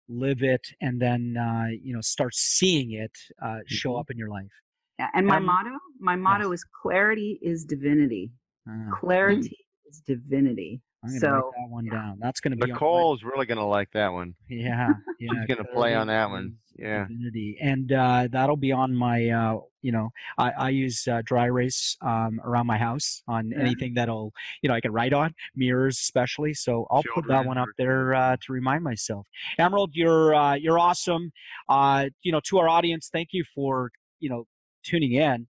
live 0.08 0.42
it, 0.42 0.66
and 0.80 1.00
then 1.00 1.36
uh, 1.38 1.66
you 1.82 1.94
know 1.94 2.00
start 2.00 2.34
seeing 2.34 2.92
it 2.92 3.12
uh, 3.42 3.58
show 3.66 3.96
Mhm. 3.96 4.00
up 4.00 4.10
in 4.10 4.18
your 4.18 4.28
life. 4.28 4.52
Yeah, 4.98 5.10
And 5.14 5.26
my 5.26 5.36
Um, 5.36 5.44
motto, 5.46 5.78
my 6.00 6.16
motto 6.16 6.52
is 6.52 6.64
clarity 6.64 7.38
is 7.42 7.64
divinity. 7.64 8.32
Uh, 8.68 8.90
Clarity 8.90 9.56
is 9.88 10.00
divinity. 10.00 10.80
I'm 11.04 11.10
gonna 11.10 11.20
So 11.20 11.28
write 11.30 11.42
that 11.56 11.70
one 11.70 11.86
down. 11.86 12.18
That's 12.20 12.40
gonna 12.40 12.56
be 12.56 12.62
on 12.64 12.68
Nicole's 12.70 13.22
really 13.22 13.46
gonna 13.46 13.66
like 13.66 13.90
that 13.92 14.12
one. 14.12 14.34
Yeah, 14.48 14.88
yeah. 15.20 15.28
She's 15.46 15.46
gonna 15.56 15.68
play 15.72 15.94
on 15.94 16.08
that 16.08 16.28
one. 16.30 16.56
Yeah. 16.76 17.06
Divinity, 17.08 17.56
and 17.60 17.92
uh, 17.92 18.28
that'll 18.30 18.56
be 18.56 18.72
on 18.72 18.94
my. 18.94 19.28
Uh, 19.28 19.58
you 19.80 19.92
know, 19.92 20.10
I, 20.38 20.50
I 20.50 20.68
use 20.70 21.06
uh, 21.06 21.22
dry 21.24 21.44
erase 21.46 21.96
um, 22.02 22.40
around 22.44 22.66
my 22.66 22.76
house 22.78 23.22
on 23.28 23.50
Yeah. 23.52 23.60
anything 23.60 23.94
that'll 23.94 24.32
you 24.60 24.68
know 24.68 24.74
I 24.74 24.80
can 24.80 24.92
write 24.92 25.12
on 25.12 25.34
mirrors 25.54 25.98
especially. 26.00 26.52
So 26.54 26.86
I'll 26.90 27.04
put 27.14 27.28
that 27.28 27.44
one 27.46 27.58
up 27.58 27.68
there 27.78 28.12
uh, 28.14 28.36
to 28.44 28.52
remind 28.52 28.82
myself. 28.82 29.26
Emerald, 29.56 29.90
you're 29.94 30.34
uh, 30.34 30.54
you're 30.54 30.80
awesome. 30.80 31.30
Uh, 31.68 32.06
you 32.22 32.32
know, 32.32 32.40
to 32.46 32.58
our 32.58 32.68
audience, 32.68 33.08
thank 33.12 33.28
you 33.32 33.44
for 33.54 33.90
you 34.18 34.28
know 34.30 34.46
tuning 34.84 35.12
in. 35.12 35.46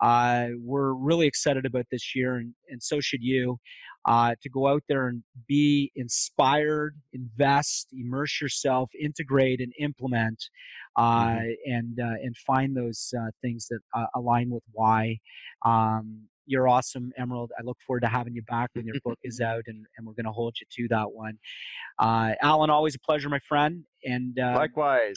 Uh, 0.00 0.48
we're 0.58 0.92
really 0.92 1.26
excited 1.26 1.66
about 1.66 1.86
this 1.90 2.14
year, 2.14 2.36
and, 2.36 2.54
and 2.68 2.82
so 2.82 3.00
should 3.00 3.22
you. 3.22 3.58
Uh, 4.06 4.34
to 4.42 4.48
go 4.48 4.66
out 4.66 4.82
there 4.88 5.08
and 5.08 5.22
be 5.46 5.92
inspired, 5.94 6.96
invest, 7.12 7.88
immerse 7.92 8.40
yourself, 8.40 8.88
integrate, 8.98 9.60
and 9.60 9.74
implement, 9.78 10.42
uh, 10.96 11.36
and 11.66 12.00
uh, 12.00 12.14
and 12.22 12.34
find 12.34 12.74
those 12.74 13.12
uh, 13.20 13.30
things 13.42 13.68
that 13.68 13.80
uh, 13.94 14.06
align 14.14 14.48
with 14.48 14.62
why. 14.72 15.18
Um, 15.66 16.22
you're 16.50 16.66
awesome, 16.66 17.12
Emerald. 17.16 17.52
I 17.58 17.62
look 17.62 17.78
forward 17.86 18.00
to 18.00 18.08
having 18.08 18.34
you 18.34 18.42
back 18.42 18.70
when 18.72 18.84
your 18.84 18.96
book 19.04 19.18
is 19.22 19.40
out, 19.44 19.62
and, 19.66 19.86
and 19.96 20.06
we're 20.06 20.14
going 20.14 20.26
to 20.26 20.32
hold 20.32 20.56
you 20.60 20.66
to 20.78 20.88
that 20.94 21.12
one. 21.12 21.38
Uh, 21.98 22.32
Alan, 22.42 22.70
always 22.70 22.96
a 22.96 22.98
pleasure, 22.98 23.28
my 23.28 23.38
friend. 23.48 23.84
And 24.04 24.38
uh, 24.38 24.54
Likewise. 24.56 25.14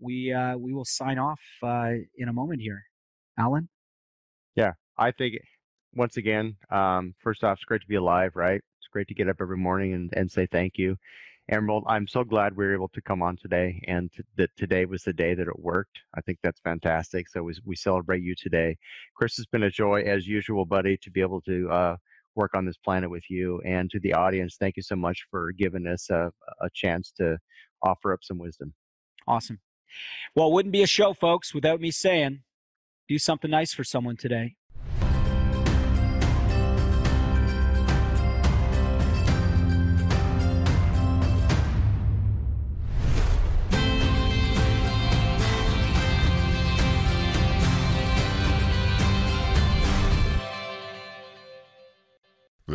we 0.00 0.32
uh, 0.32 0.56
we 0.56 0.72
will 0.72 0.86
sign 0.86 1.18
off 1.18 1.40
uh, 1.62 1.90
in 2.16 2.28
a 2.28 2.32
moment 2.32 2.62
here. 2.62 2.82
Alan. 3.38 3.68
I 5.00 5.10
think 5.10 5.38
once 5.94 6.18
again, 6.18 6.56
um, 6.70 7.14
first 7.18 7.42
off, 7.42 7.56
it's 7.56 7.64
great 7.64 7.80
to 7.80 7.88
be 7.88 7.96
alive, 7.96 8.32
right? 8.36 8.60
It's 8.78 8.88
great 8.92 9.08
to 9.08 9.14
get 9.14 9.28
up 9.28 9.38
every 9.40 9.56
morning 9.56 9.94
and, 9.94 10.12
and 10.14 10.30
say 10.30 10.46
thank 10.46 10.76
you. 10.76 10.96
Emerald, 11.48 11.84
I'm 11.88 12.06
so 12.06 12.22
glad 12.22 12.54
we 12.54 12.66
were 12.66 12.74
able 12.74 12.90
to 12.90 13.02
come 13.02 13.22
on 13.22 13.36
today 13.36 13.82
and 13.88 14.12
t- 14.12 14.22
that 14.36 14.50
today 14.56 14.84
was 14.84 15.02
the 15.02 15.12
day 15.12 15.34
that 15.34 15.48
it 15.48 15.58
worked. 15.58 15.98
I 16.14 16.20
think 16.20 16.38
that's 16.42 16.60
fantastic. 16.60 17.28
So 17.28 17.42
we, 17.42 17.54
we 17.64 17.74
celebrate 17.74 18.22
you 18.22 18.34
today. 18.36 18.76
Chris, 19.16 19.38
it's 19.38 19.48
been 19.48 19.64
a 19.64 19.70
joy 19.70 20.02
as 20.02 20.28
usual, 20.28 20.64
buddy, 20.64 20.96
to 20.98 21.10
be 21.10 21.22
able 21.22 21.40
to 21.42 21.68
uh, 21.70 21.96
work 22.36 22.54
on 22.54 22.66
this 22.66 22.76
planet 22.76 23.10
with 23.10 23.24
you. 23.28 23.60
And 23.64 23.90
to 23.90 23.98
the 23.98 24.12
audience, 24.12 24.56
thank 24.60 24.76
you 24.76 24.82
so 24.82 24.96
much 24.96 25.26
for 25.30 25.50
giving 25.52 25.86
us 25.88 26.08
a, 26.10 26.30
a 26.60 26.68
chance 26.72 27.10
to 27.16 27.38
offer 27.82 28.12
up 28.12 28.20
some 28.22 28.38
wisdom. 28.38 28.74
Awesome. 29.26 29.60
Well, 30.36 30.48
it 30.48 30.52
wouldn't 30.52 30.72
be 30.72 30.82
a 30.82 30.86
show, 30.86 31.14
folks, 31.14 31.52
without 31.52 31.80
me 31.80 31.90
saying, 31.90 32.42
do 33.08 33.18
something 33.18 33.50
nice 33.50 33.72
for 33.72 33.82
someone 33.82 34.16
today. 34.16 34.54